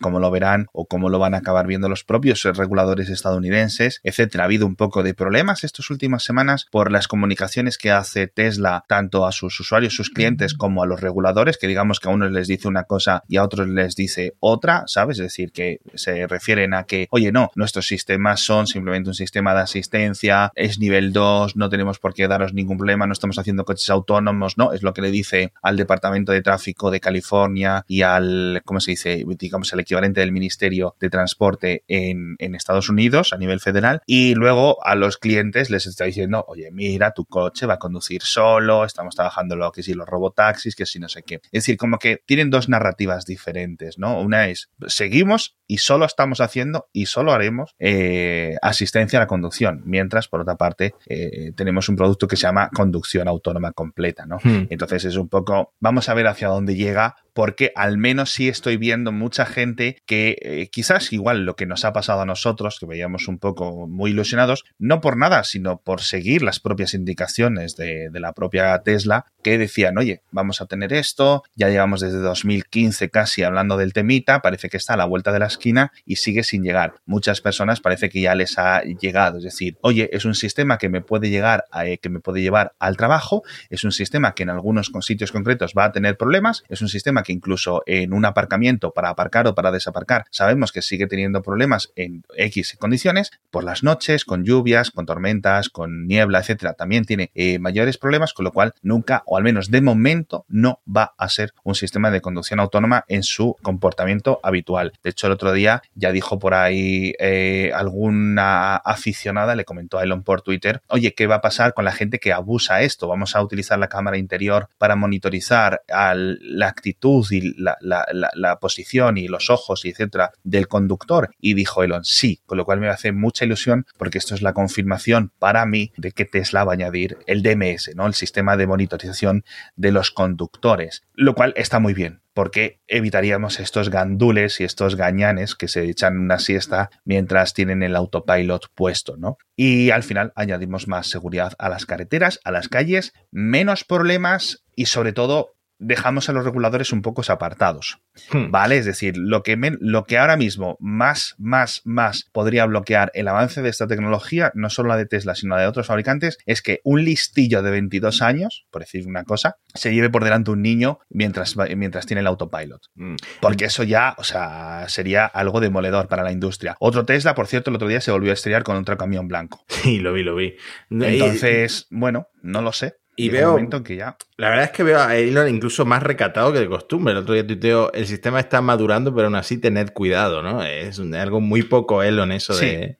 cómo 0.00 0.20
lo 0.20 0.30
verán 0.30 0.66
o 0.72 0.86
cómo 0.86 1.08
lo 1.08 1.18
van 1.18 1.34
a 1.34 1.38
acabar 1.38 1.66
viendo 1.66 1.88
los 1.88 2.04
propios 2.04 2.42
reguladores 2.42 3.08
estadounidenses, 3.08 4.00
etcétera. 4.02 4.44
Ha 4.44 4.46
habido 4.46 4.66
un 4.66 4.76
poco 4.76 5.02
de 5.02 5.14
problemas 5.14 5.64
estas 5.64 5.90
últimas 5.90 6.24
semanas 6.24 6.66
por 6.70 6.90
las 6.90 7.08
comunicaciones 7.08 7.78
que 7.78 7.90
hace 7.90 8.26
Tesla 8.26 8.84
tanto 8.88 9.26
a 9.26 9.32
sus 9.32 9.58
usuarios, 9.60 9.94
sus 9.94 10.10
clientes, 10.10 10.54
como 10.54 10.82
a 10.82 10.86
los 10.86 11.00
reguladores, 11.00 11.58
que 11.58 11.66
digamos 11.66 12.00
que 12.00 12.08
a 12.08 12.12
unos 12.12 12.32
les 12.32 12.48
dice 12.48 12.68
una 12.68 12.84
cosa 12.84 13.22
y 13.28 13.36
a 13.36 13.44
otros 13.44 13.68
les 13.68 13.94
dice 13.94 14.34
otra, 14.40 14.84
¿sabes? 14.86 15.18
Es 15.18 15.24
decir, 15.24 15.52
que 15.52 15.80
se 15.94 16.26
refieren 16.26 16.74
a 16.74 16.84
que, 16.84 17.08
oye, 17.10 17.32
no, 17.32 17.50
nuestros 17.54 17.86
sistemas 17.86 18.40
son 18.40 18.66
simplemente 18.66 19.10
un 19.10 19.14
sistema 19.14 19.54
de 19.54 19.60
asistencia, 19.60 20.52
es 20.54 20.78
nivel 20.78 21.12
2, 21.12 21.56
no 21.56 21.68
tenemos 21.68 21.98
por 21.98 22.14
qué 22.14 22.28
daros 22.28 22.52
ningún 22.52 22.78
problema, 22.78 23.06
no 23.06 23.12
estamos 23.12 23.38
haciendo 23.38 23.64
coches 23.64 23.90
autónomos, 23.90 24.58
no, 24.58 24.72
es 24.72 24.82
lo 24.82 24.92
que 24.92 25.02
le 25.02 25.10
dice 25.10 25.52
al 25.62 25.76
Departamento 25.76 26.32
de 26.32 26.42
Tráfico 26.42 26.90
de 26.90 27.00
California 27.00 27.84
y 27.86 28.02
al, 28.02 28.62
¿cómo 28.64 28.80
se 28.80 28.92
dice? 28.92 29.24
Digamos, 29.38 29.72
el 29.72 29.80
equivalente 29.80 30.20
del 30.20 30.32
Ministerio 30.32 30.96
de 31.00 31.10
Transporte 31.10 31.84
en, 31.88 32.36
en 32.38 32.54
Estados 32.54 32.88
Unidos 32.88 33.32
a 33.32 33.38
nivel 33.38 33.60
federal. 33.60 34.02
Y 34.06 34.34
luego 34.34 34.84
a 34.84 34.94
los 34.94 35.18
clientes 35.18 35.70
les 35.70 35.86
está 35.86 36.04
diciendo, 36.04 36.44
oye, 36.48 36.70
mira, 36.70 37.12
tu 37.12 37.24
coche 37.24 37.66
va 37.66 37.74
a 37.74 37.78
conducir 37.78 38.22
solo, 38.22 38.84
estamos 38.84 39.14
trabajando 39.14 39.56
lo 39.56 39.72
que 39.72 39.82
si 39.82 39.94
los 39.94 40.06
robotaxis, 40.06 40.74
que 40.74 40.86
si 40.86 40.98
no 40.98 41.08
sé 41.08 41.22
qué. 41.22 41.36
Es 41.36 41.64
decir, 41.64 41.76
como 41.76 41.98
que 41.98 42.22
tienen 42.26 42.50
dos 42.50 42.68
narrativas 42.68 43.24
diferentes. 43.24 43.98
¿no? 43.98 44.20
Una 44.20 44.48
es, 44.48 44.70
seguimos 44.86 45.56
y 45.66 45.78
solo 45.78 46.04
estamos 46.04 46.40
haciendo 46.40 46.88
y 46.92 47.06
solo 47.06 47.32
haremos 47.32 47.74
eh, 47.78 48.56
asistencia 48.62 49.18
a 49.18 49.22
la 49.22 49.26
conducción, 49.26 49.82
mientras, 49.84 50.28
por 50.28 50.40
otra 50.40 50.56
parte, 50.56 50.94
eh, 51.06 51.52
tenemos 51.54 51.88
un 51.88 51.96
producto 51.96 52.26
que 52.26 52.36
se 52.36 52.42
llama 52.42 52.70
conducción 52.74 53.28
autónoma 53.28 53.72
completa, 53.72 54.26
¿no? 54.26 54.38
Hmm. 54.42 54.66
Entonces 54.70 55.04
es 55.04 55.16
un 55.16 55.28
poco, 55.28 55.74
vamos 55.78 56.08
a 56.08 56.14
ver 56.14 56.26
hacia 56.26 56.48
dónde 56.48 56.74
llega 56.74 57.16
porque 57.38 57.70
al 57.76 57.98
menos 57.98 58.32
sí 58.32 58.48
estoy 58.48 58.78
viendo 58.78 59.12
mucha 59.12 59.46
gente 59.46 60.02
que 60.06 60.38
eh, 60.42 60.70
quizás 60.72 61.12
igual 61.12 61.44
lo 61.44 61.54
que 61.54 61.66
nos 61.66 61.84
ha 61.84 61.92
pasado 61.92 62.22
a 62.22 62.26
nosotros, 62.26 62.80
que 62.80 62.86
veíamos 62.86 63.28
un 63.28 63.38
poco 63.38 63.86
muy 63.86 64.10
ilusionados, 64.10 64.64
no 64.80 65.00
por 65.00 65.16
nada, 65.16 65.44
sino 65.44 65.80
por 65.80 66.00
seguir 66.00 66.42
las 66.42 66.58
propias 66.58 66.94
indicaciones 66.94 67.76
de, 67.76 68.10
la 68.14 68.32
propia 68.32 68.76
Tesla, 68.80 69.26
que 69.44 69.56
decían, 69.56 69.98
oye, 69.98 70.22
vamos 70.32 70.60
a 70.60 70.66
tener 70.66 70.92
esto, 70.92 71.44
ya 71.54 71.68
llevamos 71.68 72.00
desde 72.00 72.18
2015 72.18 73.08
casi 73.08 73.44
hablando 73.44 73.76
del 73.76 73.92
temita, 73.92 74.42
parece 74.42 74.68
que 74.68 74.76
está 74.76 74.94
a 74.94 74.96
la 74.96 75.04
vuelta 75.04 75.30
de 75.30 75.38
la 75.38 75.46
esquina 75.46 75.92
y 76.04 76.16
sigue 76.16 76.42
sin 76.42 76.64
llegar. 76.64 76.94
Muchas 77.06 77.40
personas 77.40 77.78
parece 77.78 78.08
que 78.08 78.20
ya 78.20 78.34
les 78.34 78.58
ha 78.58 78.82
llegado, 78.82 79.38
es 79.38 79.44
decir, 79.44 79.78
oye, 79.82 80.10
es 80.12 80.24
un 80.24 80.34
sistema 80.34 80.76
que 80.78 80.88
me 80.88 81.02
puede 81.02 81.30
llegar, 81.30 81.66
a, 81.70 81.86
eh, 81.86 81.98
que 81.98 82.08
me 82.08 82.18
puede 82.18 82.42
llevar 82.42 82.72
al 82.80 82.96
trabajo, 82.96 83.44
es 83.70 83.84
un 83.84 83.92
sistema 83.92 84.34
que 84.34 84.42
en 84.42 84.50
algunos 84.50 84.90
sitios 85.02 85.30
concretos 85.30 85.72
va 85.78 85.84
a 85.84 85.92
tener 85.92 86.16
problemas, 86.16 86.64
es 86.68 86.82
un 86.82 86.88
sistema 86.88 87.22
que 87.27 87.27
incluso 87.32 87.82
en 87.86 88.12
un 88.12 88.24
aparcamiento 88.24 88.92
para 88.92 89.10
aparcar 89.10 89.46
o 89.46 89.54
para 89.54 89.70
desaparcar 89.70 90.24
sabemos 90.30 90.72
que 90.72 90.82
sigue 90.82 91.06
teniendo 91.06 91.42
problemas 91.42 91.92
en 91.96 92.24
X 92.36 92.76
condiciones, 92.78 93.30
por 93.50 93.64
las 93.64 93.82
noches, 93.82 94.24
con 94.24 94.44
lluvias, 94.44 94.90
con 94.90 95.06
tormentas, 95.06 95.68
con 95.68 96.06
niebla, 96.06 96.40
etcétera, 96.40 96.74
también 96.74 97.04
tiene 97.04 97.30
eh, 97.34 97.58
mayores 97.58 97.98
problemas, 97.98 98.32
con 98.32 98.44
lo 98.44 98.52
cual 98.52 98.74
nunca, 98.82 99.22
o 99.26 99.36
al 99.36 99.42
menos 99.42 99.70
de 99.70 99.80
momento, 99.80 100.44
no 100.48 100.80
va 100.84 101.14
a 101.16 101.28
ser 101.28 101.54
un 101.64 101.74
sistema 101.74 102.10
de 102.10 102.20
conducción 102.20 102.60
autónoma 102.60 103.04
en 103.08 103.22
su 103.22 103.56
comportamiento 103.62 104.40
habitual. 104.42 104.92
De 105.02 105.10
hecho, 105.10 105.26
el 105.26 105.32
otro 105.32 105.52
día 105.52 105.82
ya 105.94 106.12
dijo 106.12 106.38
por 106.38 106.54
ahí 106.54 107.14
eh, 107.18 107.72
alguna 107.74 108.76
aficionada, 108.76 109.54
le 109.54 109.64
comentó 109.64 109.98
a 109.98 110.04
Elon 110.04 110.22
por 110.22 110.42
Twitter, 110.42 110.82
oye, 110.88 111.14
¿qué 111.14 111.26
va 111.26 111.36
a 111.36 111.40
pasar 111.40 111.74
con 111.74 111.84
la 111.84 111.92
gente 111.92 112.18
que 112.18 112.32
abusa 112.32 112.82
esto? 112.82 113.08
Vamos 113.08 113.34
a 113.34 113.42
utilizar 113.42 113.78
la 113.78 113.88
cámara 113.88 114.18
interior 114.18 114.68
para 114.78 114.96
monitorizar 114.96 115.82
la 115.88 116.68
actitud 116.68 117.17
y 117.32 117.54
la, 117.56 118.58
posición 118.60 119.18
y 119.18 119.28
los 119.28 119.50
ojos 119.50 119.84
y 119.84 119.90
etcétera 119.90 120.32
del 120.42 120.68
conductor. 120.68 121.30
Y 121.40 121.54
dijo 121.54 121.82
Elon, 121.82 122.04
sí, 122.04 122.40
con 122.46 122.58
lo 122.58 122.64
cual 122.64 122.80
me 122.80 122.88
hace 122.88 123.12
mucha 123.12 123.44
ilusión 123.44 123.86
porque 123.96 124.18
esto 124.18 124.34
es 124.34 124.42
la 124.42 124.52
confirmación 124.52 125.32
para 125.38 125.66
mí 125.66 125.92
de 125.96 126.12
que 126.12 126.24
Tesla 126.24 126.64
va 126.64 126.72
a 126.72 126.74
añadir 126.74 127.18
el 127.26 127.42
DMS, 127.42 127.94
¿no? 127.94 128.06
El 128.06 128.14
sistema 128.14 128.56
de 128.56 128.66
monitorización 128.66 129.44
de 129.76 129.92
los 129.92 130.10
conductores, 130.10 131.02
lo 131.14 131.34
cual 131.34 131.52
está 131.56 131.78
muy 131.78 131.94
bien 131.94 132.20
porque 132.38 132.78
evitaríamos 132.86 133.58
estos 133.58 133.90
gandules 133.90 134.60
y 134.60 134.64
estos 134.64 134.94
gañanes 134.94 135.56
que 135.56 135.66
se 135.66 135.82
echan 135.90 136.20
una 136.20 136.38
siesta 136.38 136.88
mientras 137.04 137.52
tienen 137.52 137.82
el 137.82 137.96
autopilot 137.96 138.68
puesto, 138.76 139.16
¿no? 139.16 139.38
Y 139.56 139.90
al 139.90 140.04
final 140.04 140.32
añadimos 140.36 140.86
más 140.86 141.08
seguridad 141.08 141.54
a 141.58 141.68
las 141.68 141.84
carreteras, 141.84 142.38
a 142.44 142.52
las 142.52 142.68
calles, 142.68 143.12
menos 143.32 143.82
problemas 143.82 144.62
y 144.76 144.86
sobre 144.86 145.12
todo 145.12 145.56
dejamos 145.78 146.28
a 146.28 146.32
los 146.32 146.44
reguladores 146.44 146.92
un 146.92 147.02
poco 147.02 147.22
apartados. 147.28 148.00
Hmm. 148.32 148.50
¿Vale? 148.50 148.78
Es 148.78 148.86
decir, 148.86 149.16
lo 149.16 149.42
que, 149.42 149.56
lo 149.80 150.04
que 150.04 150.18
ahora 150.18 150.36
mismo 150.36 150.76
más, 150.80 151.34
más, 151.38 151.82
más 151.84 152.28
podría 152.32 152.66
bloquear 152.66 153.10
el 153.14 153.28
avance 153.28 153.62
de 153.62 153.68
esta 153.68 153.86
tecnología, 153.86 154.52
no 154.54 154.70
solo 154.70 154.90
la 154.90 154.96
de 154.96 155.06
Tesla, 155.06 155.34
sino 155.34 155.56
la 155.56 155.62
de 155.62 155.68
otros 155.68 155.86
fabricantes, 155.86 156.38
es 156.46 156.62
que 156.62 156.80
un 156.84 157.04
listillo 157.04 157.62
de 157.62 157.70
22 157.70 158.22
años, 158.22 158.66
por 158.70 158.82
decir 158.82 159.06
una 159.06 159.24
cosa, 159.24 159.56
se 159.74 159.92
lleve 159.92 160.10
por 160.10 160.24
delante 160.24 160.50
un 160.50 160.62
niño 160.62 161.00
mientras, 161.08 161.56
mientras 161.76 162.06
tiene 162.06 162.20
el 162.20 162.26
autopilot. 162.26 162.82
Hmm. 162.94 163.16
Porque 163.40 163.66
eso 163.66 163.82
ya, 163.82 164.14
o 164.18 164.24
sea, 164.24 164.84
sería 164.88 165.26
algo 165.26 165.60
demoledor 165.60 166.08
para 166.08 166.22
la 166.22 166.32
industria. 166.32 166.76
Otro 166.80 167.04
Tesla, 167.04 167.34
por 167.34 167.46
cierto, 167.46 167.70
el 167.70 167.76
otro 167.76 167.88
día 167.88 168.00
se 168.00 168.10
volvió 168.10 168.30
a 168.30 168.34
estrellar 168.34 168.62
con 168.62 168.76
otro 168.76 168.96
camión 168.96 169.28
blanco. 169.28 169.64
Sí, 169.78 170.00
lo 170.00 170.12
vi, 170.12 170.24
lo 170.24 170.34
vi. 170.34 170.56
Entonces, 170.90 171.86
bueno, 171.90 172.26
no 172.42 172.62
lo 172.62 172.72
sé. 172.72 172.96
Y 173.16 173.30
veo. 173.30 173.56
Que 173.84 173.96
ya... 173.96 174.16
La 174.38 174.50
verdad 174.50 174.66
es 174.66 174.70
que 174.70 174.84
veo 174.84 175.00
a 175.00 175.16
Elon 175.16 175.48
incluso 175.48 175.84
más 175.84 176.00
recatado 176.00 176.52
que 176.52 176.60
de 176.60 176.68
costumbre. 176.68 177.10
El 177.10 177.18
otro 177.18 177.34
día 177.34 177.44
tuiteo, 177.44 177.92
el 177.92 178.06
sistema 178.06 178.38
está 178.38 178.60
madurando, 178.60 179.12
pero 179.12 179.26
aún 179.26 179.34
así 179.34 179.58
tened 179.58 179.90
cuidado, 179.92 180.42
¿no? 180.44 180.62
Es 180.62 181.00
algo 181.00 181.40
muy 181.40 181.64
poco 181.64 182.04
Elon 182.04 182.30
eso 182.30 182.56
de, 182.56 182.98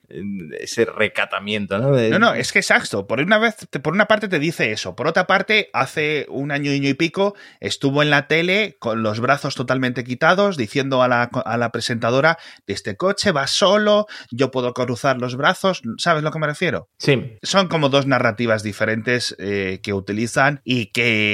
ese 0.59 0.85
recatamiento, 0.85 1.79
¿no? 1.79 1.92
No, 1.92 2.18
no, 2.18 2.35
es 2.35 2.51
que 2.51 2.59
exacto. 2.59 3.07
Por 3.07 3.20
una 3.20 3.38
vez, 3.38 3.55
por 3.81 3.92
una 3.92 4.07
parte 4.07 4.27
te 4.27 4.40
dice 4.40 4.72
eso. 4.72 4.96
Por 4.96 5.07
otra 5.07 5.29
parte, 5.29 5.70
hace 5.72 6.27
un 6.29 6.51
año, 6.51 6.72
y 6.72 6.94
pico, 6.94 7.37
estuvo 7.61 8.03
en 8.03 8.11
la 8.11 8.27
tele 8.27 8.77
con 8.81 9.05
los 9.05 9.20
brazos 9.20 9.55
totalmente 9.55 10.03
quitados, 10.03 10.57
diciendo 10.57 11.05
a 11.05 11.09
la, 11.09 11.22
a 11.22 11.57
la 11.57 11.70
presentadora: 11.70 12.38
de 12.66 12.74
este 12.74 12.96
coche 12.96 13.31
va 13.31 13.46
solo, 13.46 14.07
yo 14.33 14.51
puedo 14.51 14.74
cruzar 14.74 15.20
los 15.20 15.37
brazos. 15.37 15.83
¿Sabes 15.98 16.22
a 16.22 16.24
lo 16.24 16.33
que 16.33 16.38
me 16.40 16.48
refiero? 16.48 16.88
Sí. 16.98 17.37
Son 17.44 17.68
como 17.68 17.90
dos 17.90 18.09
narrativas 18.09 18.64
diferentes 18.64 19.37
eh, 19.38 19.79
que 19.85 19.92
utilizan 19.92 20.62
y 20.64 20.87
que 20.87 21.28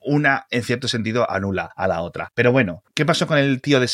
una, 0.00 0.46
en 0.50 0.62
cierto 0.62 0.88
sentido, 0.88 1.30
anula 1.30 1.70
a 1.76 1.88
la 1.88 2.02
otra. 2.02 2.30
Pero 2.34 2.52
bueno, 2.52 2.82
¿qué 2.94 3.04
pasó 3.04 3.26
con 3.26 3.38
el 3.38 3.60
tío 3.60 3.80
de 3.80 3.88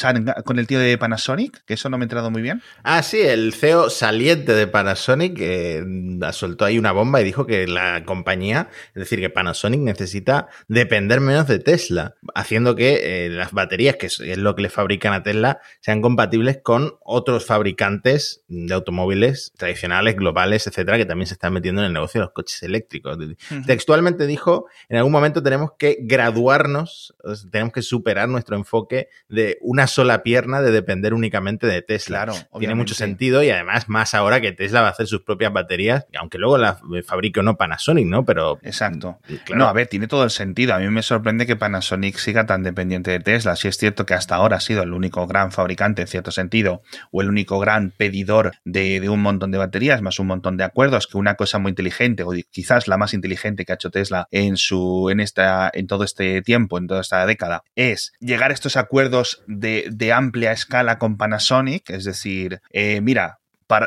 con 0.44 0.58
el 0.58 0.66
tío 0.66 0.78
de 0.78 0.96
Panasonic? 0.98 1.64
Que 1.64 1.74
eso 1.74 1.88
no 1.88 1.98
me 1.98 2.04
he 2.04 2.06
entrado 2.06 2.30
muy 2.30 2.42
bien. 2.42 2.62
Ah, 2.82 3.02
sí, 3.02 3.20
el 3.20 3.52
CEO 3.52 3.90
saliente 3.90 4.54
de 4.54 4.66
Panasonic 4.66 5.36
eh, 5.40 5.84
soltó 6.32 6.64
ahí 6.64 6.78
una 6.78 6.92
bomba 6.92 7.20
y 7.20 7.24
dijo 7.24 7.46
que 7.46 7.66
la 7.66 8.04
compañía, 8.04 8.68
es 8.88 9.00
decir, 9.00 9.20
que 9.20 9.30
Panasonic 9.30 9.80
necesita 9.80 10.48
depender 10.68 11.20
menos 11.20 11.46
de 11.46 11.58
Tesla, 11.58 12.14
haciendo 12.34 12.76
que 12.76 13.26
eh, 13.26 13.28
las 13.28 13.52
baterías, 13.52 13.96
que 13.96 14.06
es 14.06 14.38
lo 14.38 14.54
que 14.54 14.62
le 14.62 14.70
fabrican 14.70 15.12
a 15.12 15.22
Tesla, 15.22 15.60
sean 15.80 16.00
compatibles 16.00 16.58
con 16.62 16.94
otros 17.00 17.46
fabricantes 17.46 18.42
de 18.48 18.74
automóviles 18.74 19.52
tradicionales, 19.56 20.16
globales, 20.16 20.66
etcétera, 20.66 20.96
que 20.96 21.06
también 21.06 21.26
se 21.26 21.34
están 21.34 21.52
metiendo 21.52 21.82
en 21.82 21.88
el 21.88 21.92
negocio 21.92 22.20
de 22.20 22.26
los 22.26 22.32
coches 22.32 22.62
eléctricos. 22.62 23.18
Textualmente 23.66 24.26
dijo, 24.26 24.66
en 24.88 24.98
algún 24.98 25.12
momento 25.12 25.27
tenemos 25.32 25.72
que 25.78 25.98
graduarnos, 26.00 27.14
tenemos 27.50 27.72
que 27.72 27.82
superar 27.82 28.28
nuestro 28.28 28.56
enfoque 28.56 29.08
de 29.28 29.58
una 29.60 29.86
sola 29.86 30.22
pierna 30.22 30.60
de 30.60 30.70
depender 30.70 31.14
únicamente 31.14 31.66
de 31.66 31.82
Tesla. 31.82 32.24
Claro, 32.24 32.34
Tiene 32.58 32.74
mucho 32.74 32.94
sentido 32.94 33.42
y 33.42 33.50
además 33.50 33.88
más 33.88 34.14
ahora 34.14 34.40
que 34.40 34.52
Tesla 34.52 34.82
va 34.82 34.88
a 34.88 34.90
hacer 34.90 35.06
sus 35.06 35.22
propias 35.22 35.52
baterías, 35.52 36.06
aunque 36.18 36.38
luego 36.38 36.58
las 36.58 36.78
fabrique 37.06 37.40
o 37.40 37.42
no 37.42 37.56
Panasonic, 37.56 38.06
¿no? 38.06 38.24
Pero... 38.24 38.58
Exacto. 38.62 39.18
No, 39.54 39.66
a 39.66 39.72
ver, 39.72 39.86
tiene 39.86 40.08
todo 40.08 40.24
el 40.24 40.30
sentido. 40.30 40.74
A 40.74 40.78
mí 40.78 40.88
me 40.88 41.02
sorprende 41.02 41.46
que 41.46 41.56
Panasonic 41.56 42.16
siga 42.16 42.46
tan 42.46 42.62
dependiente 42.62 43.10
de 43.10 43.20
Tesla. 43.20 43.56
Si 43.56 43.68
es 43.68 43.76
cierto 43.76 44.06
que 44.06 44.14
hasta 44.14 44.36
ahora 44.36 44.56
ha 44.56 44.60
sido 44.60 44.82
el 44.82 44.92
único 44.92 45.26
gran 45.26 45.52
fabricante, 45.52 46.02
en 46.02 46.08
cierto 46.08 46.30
sentido, 46.30 46.82
o 47.10 47.22
el 47.22 47.28
único 47.28 47.58
gran 47.58 47.90
pedidor 47.90 48.52
de, 48.64 49.00
de 49.00 49.08
un 49.08 49.22
montón 49.22 49.50
de 49.50 49.58
baterías, 49.58 50.02
más 50.02 50.18
un 50.18 50.26
montón 50.28 50.56
de 50.56 50.64
acuerdos, 50.64 51.06
que 51.06 51.18
una 51.18 51.34
cosa 51.34 51.58
muy 51.58 51.70
inteligente, 51.70 52.22
o 52.22 52.32
quizás 52.50 52.88
la 52.88 52.96
más 52.96 53.14
inteligente 53.14 53.64
que 53.64 53.72
ha 53.72 53.74
hecho 53.76 53.90
Tesla 53.90 54.28
en 54.30 54.56
su, 54.56 55.08
en 55.10 55.17
en 55.20 55.86
todo 55.86 56.04
este 56.04 56.42
tiempo, 56.42 56.78
en 56.78 56.86
toda 56.86 57.00
esta 57.00 57.24
década, 57.26 57.62
es 57.74 58.12
llegar 58.20 58.50
a 58.50 58.54
estos 58.54 58.76
acuerdos 58.76 59.42
de, 59.46 59.88
de 59.90 60.12
amplia 60.12 60.52
escala 60.52 60.98
con 60.98 61.16
Panasonic, 61.16 61.90
es 61.90 62.04
decir, 62.04 62.60
eh, 62.70 63.00
mira, 63.00 63.38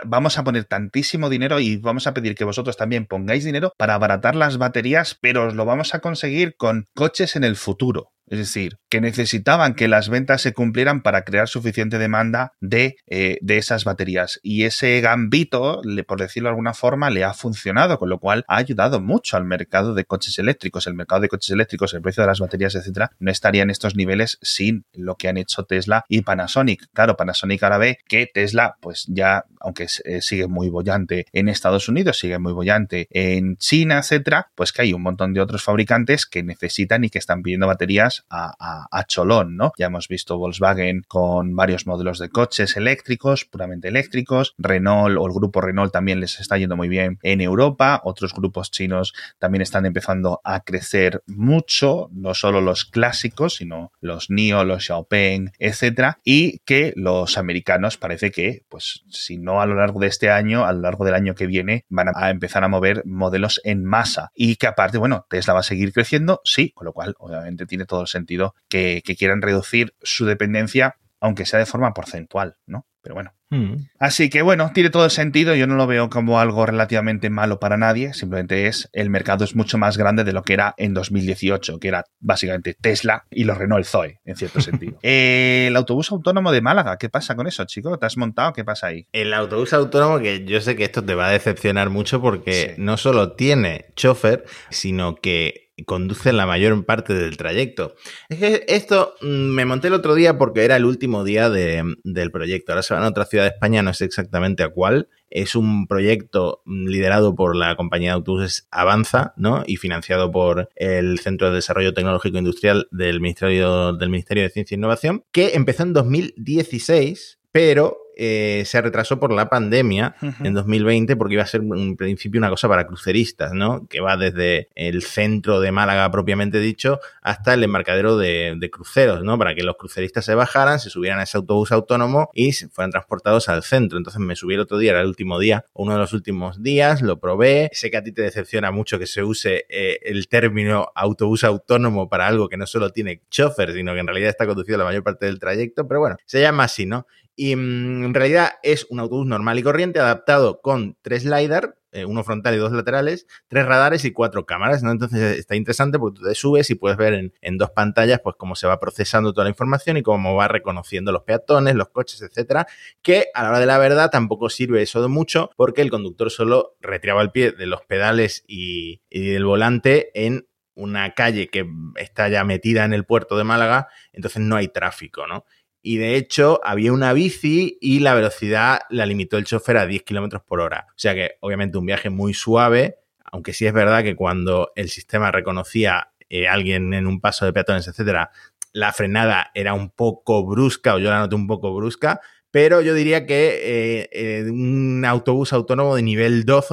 vamos 0.06 0.38
a 0.38 0.44
poner 0.44 0.66
tantísimo 0.66 1.30
dinero 1.30 1.60
y 1.60 1.78
vamos 1.78 2.08
a 2.08 2.14
pedir 2.14 2.36
que 2.36 2.44
vosotros 2.44 2.78
también 2.78 3.06
pongáis 3.06 3.44
dinero 3.44 3.74
para 3.78 3.96
abaratar 3.96 4.36
las 4.36 4.58
baterías, 4.58 5.18
pero 5.20 5.48
os 5.48 5.56
lo 5.56 5.66
vamos 5.66 5.94
a 5.96 6.00
conseguir 6.00 6.56
con 6.56 6.86
coches 6.94 7.36
en 7.36 7.44
el 7.44 7.56
futuro. 7.56 8.12
Es 8.32 8.38
decir, 8.38 8.78
que 8.90 9.02
necesitaban 9.02 9.76
que 9.76 9.90
las 9.90 10.08
ventas 10.08 10.42
se 10.42 10.54
cumplieran 10.54 11.02
para 11.02 11.26
crear 11.26 11.50
suficiente 11.50 11.98
demanda 11.98 12.54
de, 12.62 12.96
eh, 13.08 13.38
de 13.42 13.58
esas 13.58 13.84
baterías. 13.84 14.40
Y 14.42 14.64
ese 14.64 15.02
gambito, 15.02 15.82
por 16.08 16.22
decirlo 16.22 16.48
de 16.48 16.52
alguna 16.52 16.74
forma, 16.74 17.10
le 17.10 17.26
ha 17.26 17.34
funcionado, 17.34 18.00
con 18.00 18.08
lo 18.08 18.20
cual 18.20 18.46
ha 18.48 18.56
ayudado 18.56 19.02
mucho 19.02 19.36
al 19.36 19.44
mercado 19.44 19.94
de 19.94 20.06
coches 20.06 20.40
eléctricos. 20.40 20.88
El 20.88 20.94
mercado 20.94 21.20
de 21.20 21.28
coches 21.28 21.50
eléctricos, 21.50 21.94
el 21.94 22.02
precio 22.02 22.24
de 22.24 22.28
las 22.28 22.40
baterías, 22.40 22.74
etcétera, 22.74 23.12
no 23.20 23.32
estaría 23.32 23.64
en 23.64 23.70
estos 23.70 23.98
niveles 23.98 24.38
sin 24.42 24.86
lo 24.94 25.16
que 25.16 25.28
han 25.28 25.36
hecho 25.36 25.66
Tesla 25.66 26.06
y 26.08 26.22
Panasonic. 26.22 26.88
Claro, 26.94 27.18
Panasonic 27.18 27.62
ahora 27.64 27.80
ve 27.80 27.98
que 28.08 28.28
Tesla, 28.34 28.78
pues 28.80 29.08
ya, 29.10 29.44
aunque 29.60 29.88
eh, 30.06 30.22
sigue 30.22 30.48
muy 30.48 30.70
bollante 30.70 31.26
en 31.34 31.50
Estados 31.50 31.90
Unidos, 31.90 32.18
sigue 32.18 32.40
muy 32.40 32.54
bollante 32.54 33.08
en 33.10 33.58
China, 33.58 33.98
etcétera, 33.98 34.52
pues 34.56 34.72
que 34.72 34.84
hay 34.84 34.94
un 34.94 35.02
montón 35.02 35.34
de 35.34 35.42
otros 35.42 35.64
fabricantes 35.64 36.26
que 36.26 36.44
necesitan 36.44 37.04
y 37.04 37.10
que 37.10 37.20
están 37.20 37.42
pidiendo 37.42 37.68
baterías 37.68 38.21
a, 38.30 39.04
cholón, 39.08 39.58
¿no? 39.58 39.74
Ya 39.78 39.88
hemos 39.88 40.08
visto 40.08 40.38
Volkswagen 40.38 41.04
con 41.08 41.56
varios 41.56 41.88
modelos 41.88 42.20
de 42.20 42.30
coches 42.30 42.78
eléctricos, 42.78 43.46
puramente 43.46 43.88
eléctricos, 43.88 44.54
Renault 44.58 45.18
o 45.18 45.26
el 45.26 45.34
grupo 45.34 45.60
Renault 45.60 45.92
también 45.92 46.20
les 46.20 46.40
está 46.40 46.58
yendo 46.58 46.78
muy 46.78 46.88
bien 46.88 47.20
en 47.24 47.42
Europa, 47.42 48.02
otros 48.04 48.34
grupos 48.34 48.72
chinos 48.72 49.14
también 49.40 49.62
están 49.62 49.86
empezando 49.86 50.40
a 50.44 50.62
crecer 50.62 51.24
mucho, 51.28 52.10
no 52.14 52.34
solo 52.34 52.62
los 52.62 52.86
clásicos, 52.86 53.56
sino 53.56 53.92
los 54.00 54.30
NIO, 54.30 54.64
los 54.64 54.86
Xiaopeng, 54.86 55.52
etcétera, 55.60 56.20
y 56.24 56.60
que 56.60 56.94
los 56.96 57.38
americanos 57.38 57.98
parece 57.98 58.32
que, 58.32 58.64
pues, 58.70 59.04
si 59.10 59.38
no 59.38 59.62
a 59.62 59.66
lo 59.66 59.76
largo 59.76 60.00
de 60.00 60.08
este 60.08 60.30
año, 60.30 60.66
a 60.66 60.74
lo 60.74 60.82
largo 60.82 61.06
del 61.06 61.16
año 61.16 61.36
que 61.36 61.48
viene, 61.48 61.86
van 61.90 62.10
a 62.14 62.30
empezar 62.30 62.64
a 62.64 62.68
mover 62.68 63.04
modelos 63.06 63.62
en 63.64 63.84
masa. 63.84 64.32
Y 64.36 64.56
que 64.56 64.68
aparte, 64.68 64.98
bueno, 64.98 65.26
Tesla 65.30 65.54
va 65.54 65.62
a 65.62 65.64
seguir 65.64 65.94
creciendo, 65.94 66.42
sí, 66.44 66.72
con 66.72 66.86
lo 66.86 66.94
cual, 66.94 67.16
obviamente, 67.20 67.66
tiene 67.66 67.86
todo 67.86 68.06
sentido 68.12 68.56
que, 68.70 69.02
quieran 69.18 69.42
reducir 69.42 69.94
su 70.02 70.26
dependencia, 70.26 70.98
aunque 71.20 71.46
sea 71.46 71.60
de 71.60 71.66
forma 71.66 71.94
porcentual, 71.94 72.58
¿no? 72.66 72.86
Pero 73.02 73.16
bueno. 73.16 73.34
Hmm. 73.50 73.88
Así 74.00 74.30
que 74.30 74.44
bueno, 74.44 74.72
tiene 74.74 74.92
todo 74.92 75.06
el 75.06 75.12
sentido. 75.12 75.56
Yo 75.56 75.66
no 75.66 75.76
lo 75.76 75.88
veo 75.88 76.10
como 76.10 76.40
algo 76.40 76.66
relativamente 76.66 77.30
malo 77.30 77.60
para 77.60 77.76
nadie. 77.76 78.14
Simplemente 78.14 78.68
es 78.68 78.90
el 78.94 79.10
mercado 79.10 79.44
es 79.44 79.56
mucho 79.56 79.78
más 79.78 79.98
grande 79.98 80.24
de 80.24 80.34
lo 80.34 80.44
que 80.44 80.54
era 80.54 80.76
en 80.78 80.94
2018, 80.94 81.80
que 81.80 81.88
era 81.88 82.06
básicamente 82.20 82.76
Tesla 82.80 83.26
y 83.32 83.44
los 83.44 83.58
Renault 83.58 83.86
Zoe, 83.86 84.20
en 84.24 84.36
cierto 84.36 84.62
sentido. 84.62 85.00
el 85.02 85.76
autobús 85.76 86.12
autónomo 86.12 86.52
de 86.52 86.62
Málaga, 86.62 86.98
¿qué 86.98 87.10
pasa 87.10 87.36
con 87.36 87.48
eso, 87.48 87.66
chico? 87.66 87.98
¿Te 87.98 88.06
has 88.06 88.18
montado? 88.18 88.54
¿Qué 88.54 88.64
pasa 88.64 88.88
ahí? 88.88 89.08
El 89.12 89.34
autobús 89.34 89.74
autónomo, 89.74 90.20
que 90.20 90.46
yo 90.46 90.62
sé 90.62 90.76
que 90.76 90.84
esto 90.84 91.04
te 91.04 91.16
va 91.16 91.28
a 91.28 91.32
decepcionar 91.32 91.90
mucho 91.90 92.22
porque 92.22 92.76
no 92.78 92.98
solo 92.98 93.34
tiene 93.34 93.88
chofer, 93.96 94.46
sino 94.70 95.16
que 95.16 95.71
conducen 95.86 96.38
la 96.38 96.46
mayor 96.46 96.86
parte 96.86 97.14
del 97.14 97.38
trayecto. 97.38 97.96
Es 98.30 98.40
que 98.40 98.66
esto 98.68 99.16
mm, 99.22 99.28
me 99.28 99.66
monté 99.66 99.88
el 99.88 99.94
otro 99.94 100.16
día 100.16 100.38
porque 100.38 100.64
era 100.64 100.76
el 100.76 100.86
último 100.86 101.24
día 101.24 101.50
del 101.50 102.32
proyecto. 102.32 102.72
Ahora 102.72 102.84
se 102.84 102.94
van 102.94 103.04
a 103.04 103.10
otra 103.10 103.26
ciudad 103.26 103.46
de 103.46 103.52
España, 103.52 103.82
no 103.82 103.94
sé 103.94 104.06
exactamente 104.06 104.64
a 104.64 104.70
cuál. 104.70 105.10
Es 105.30 105.56
un 105.56 105.88
proyecto 105.88 106.62
mm, 106.66 106.88
liderado 106.88 107.36
por 107.36 107.56
la 107.56 107.76
compañía 107.76 108.10
de 108.10 108.16
autobuses 108.16 108.68
Avanza, 108.72 109.34
¿no? 109.38 109.64
Y 109.66 109.78
financiado 109.78 110.32
por 110.32 110.70
el 110.76 111.20
Centro 111.20 111.50
de 111.50 111.56
Desarrollo 111.56 111.94
Tecnológico 111.94 112.38
Industrial 112.38 112.88
del 112.92 113.22
Ministerio, 113.22 113.94
del 113.94 114.10
Ministerio 114.10 114.44
de 114.44 114.50
Ciencia 114.50 114.76
e 114.76 114.78
Innovación, 114.78 115.24
que 115.32 115.52
empezó 115.54 115.84
en 115.84 115.94
2016, 115.94 117.40
pero 117.52 118.01
eh, 118.18 118.64
se 118.66 118.82
retrasó 118.82 119.20
por 119.20 119.32
la 119.32 119.50
pandemia 119.50 120.16
en 120.44 120.54
2020 120.54 121.16
porque 121.16 121.36
iba 121.36 121.44
a 121.44 121.48
ser 121.48 121.62
en 121.62 121.96
principio 121.96 122.40
una 122.40 122.50
cosa 122.50 122.68
para 122.68 122.86
cruceristas, 122.86 123.54
¿no? 123.54 123.88
Que 123.88 124.02
va 124.02 124.18
desde 124.18 124.70
el 124.76 125.04
centro 125.04 125.60
de 125.60 125.72
Málaga 125.72 126.10
propiamente 126.12 126.60
dicho 126.60 127.00
hasta 127.22 127.54
el 127.54 127.64
embarcadero 127.64 128.18
de, 128.18 128.70
cruceros, 128.72 129.24
¿no? 129.24 129.38
Para 129.38 129.56
que 129.56 129.64
los 129.64 129.76
cruceristas 129.76 130.26
se 130.26 130.36
bajaran, 130.36 130.80
se 130.80 130.90
subieran 130.90 131.20
a 131.20 131.24
ese 131.24 131.38
autobús 131.38 131.72
autónomo 131.72 132.30
y 132.34 132.54
se 132.54 132.70
fueran 132.70 132.92
transportados 132.92 133.50
al 133.50 133.64
centro. 133.64 133.98
Entonces 133.98 134.20
me 134.20 134.36
subí 134.36 134.54
el 134.54 134.62
otro 134.62 134.78
día, 134.78 134.92
era 134.92 135.02
el 135.02 135.08
último 135.08 135.40
día, 135.40 135.66
uno 135.74 135.94
de 135.94 136.00
los 136.00 136.14
últimos 136.14 136.62
días, 136.64 137.02
lo 137.02 137.20
probé. 137.20 137.70
Sé 137.74 137.92
que 137.92 137.98
a 137.98 138.04
ti 138.04 138.12
te 138.12 138.22
decepciona 138.22 138.72
mucho 138.72 139.00
que 139.00 139.08
se 139.08 139.24
use 139.24 139.66
eh, 139.70 140.00
el 140.04 140.28
término 140.28 140.92
autobús 140.96 141.44
autónomo 141.44 142.10
para 142.10 142.28
algo 142.28 142.50
que 142.50 142.58
no 142.58 142.68
solo 142.68 142.92
tiene 142.92 143.22
chofer, 143.30 143.74
sino 143.74 143.94
que 143.94 144.00
en 144.00 144.08
realidad 144.08 144.30
está 144.30 144.46
conducido 144.46 144.78
la 144.78 144.86
mayor 144.86 145.04
parte 145.04 145.26
del 145.26 145.40
trayecto, 145.40 145.88
pero 145.88 146.00
bueno, 146.00 146.18
se 146.26 146.42
llama 146.42 146.64
así, 146.66 146.86
¿no? 146.86 147.08
Y 147.36 147.56
mm, 147.56 148.06
en 148.06 148.14
realidad 148.14 148.52
es 148.64 148.86
un 148.90 149.00
autobús 149.00 149.26
normal 149.26 149.60
y 149.60 149.64
corriente 149.64 150.00
adaptado 150.00 150.62
con 150.62 150.98
tres 151.02 151.26
LiDAR, 151.26 151.78
eh, 151.94 152.06
uno 152.06 152.24
frontal 152.24 152.56
y 152.56 152.58
dos 152.58 152.72
laterales, 152.72 153.28
tres 153.48 153.66
radares 153.66 154.06
y 154.06 154.12
cuatro 154.12 154.46
cámaras. 154.46 154.84
¿no? 154.84 154.92
Entonces 154.92 155.40
está 155.40 155.56
interesante 155.56 156.00
porque 156.00 156.20
tú 156.20 156.28
te 156.28 156.36
subes 156.36 156.70
y 156.70 156.76
puedes 156.76 156.98
ver 156.98 157.32
en, 157.42 157.58
dos 157.58 157.72
pantallas 157.72 158.22
pues 158.24 158.36
cómo 158.38 158.56
se 158.56 158.68
va 158.68 158.80
procesando 158.80 159.34
toda 159.34 159.46
la 159.46 159.50
información 159.50 159.98
y 159.98 160.04
cómo 160.04 160.36
va 160.36 160.48
reconociendo 160.48 161.12
los 161.12 161.24
peatones, 161.24 161.76
los 161.76 161.90
coches, 161.90 162.22
etcétera. 162.22 162.68
Que 163.02 163.28
a 163.34 163.44
la 163.44 163.50
hora 163.50 163.60
de 163.60 163.66
la 163.66 163.78
verdad 163.78 164.10
tampoco 164.10 164.50
sirve 164.50 164.82
eso 164.82 165.02
de 165.02 165.08
mucho 165.08 165.50
porque 165.56 165.82
el 165.82 165.90
conductor 165.90 166.32
solo 166.32 166.76
retiraba 166.80 167.22
el 167.22 167.32
pie 167.32 167.52
de 167.52 167.66
los 167.66 167.82
pedales 167.82 168.44
y 168.48 169.02
del 169.10 169.46
volante 169.46 170.12
en 170.14 170.48
una 170.74 171.14
calle 171.14 171.48
que 171.48 171.68
está 171.96 172.30
ya 172.30 172.44
metida 172.44 172.86
en 172.86 172.94
el 172.94 173.06
puerto 173.06 173.38
de 173.38 173.44
Málaga, 173.44 173.88
entonces 174.14 174.42
no 174.42 174.56
hay 174.56 174.68
tráfico, 174.68 175.28
¿no? 175.28 175.46
Y 175.82 175.98
de 175.98 176.16
hecho, 176.16 176.62
había 176.64 176.94
una 176.94 177.14
bici 177.14 177.78
y 177.82 178.00
la 178.00 178.14
velocidad 178.14 178.82
la 178.90 179.06
limitó 179.06 179.38
el 179.38 179.46
chofer 179.46 179.78
a 179.78 179.88
10 179.88 180.04
kilómetros 180.04 180.44
por 180.44 180.60
hora. 180.62 180.88
O 180.90 181.00
sea 181.00 181.14
que, 181.14 181.32
obviamente, 181.40 181.78
un 181.78 181.86
viaje 181.86 182.10
muy 182.10 182.34
suave, 182.34 182.98
aunque 183.24 183.54
sí 183.54 183.66
es 183.66 183.74
verdad 183.74 184.04
que 184.04 184.16
cuando 184.16 184.72
el 184.76 184.90
sistema 184.90 185.32
reconocía 185.32 186.12
eh, 186.30 186.48
alguien 186.48 186.94
en 186.94 187.08
un 187.08 187.20
paso 187.20 187.46
de 187.46 187.54
peatones, 187.54 187.88
etcétera, 187.88 188.32
la 188.74 188.94
frenada 188.94 189.52
era 189.54 189.74
un 189.74 189.90
poco 189.90 190.46
brusca, 190.46 190.96
o 190.96 191.00
yo 191.00 191.10
la 191.10 191.20
noté 191.20 191.36
un 191.36 191.48
poco 191.48 191.74
brusca, 191.74 192.22
pero 192.52 192.82
yo 192.82 192.94
diría 192.94 193.26
que 193.26 193.60
eh, 193.64 194.10
eh, 194.12 194.50
un 194.52 195.06
autobús 195.06 195.54
autónomo 195.54 195.96
de 195.96 196.04
nivel 196.04 196.44
2 196.44 196.68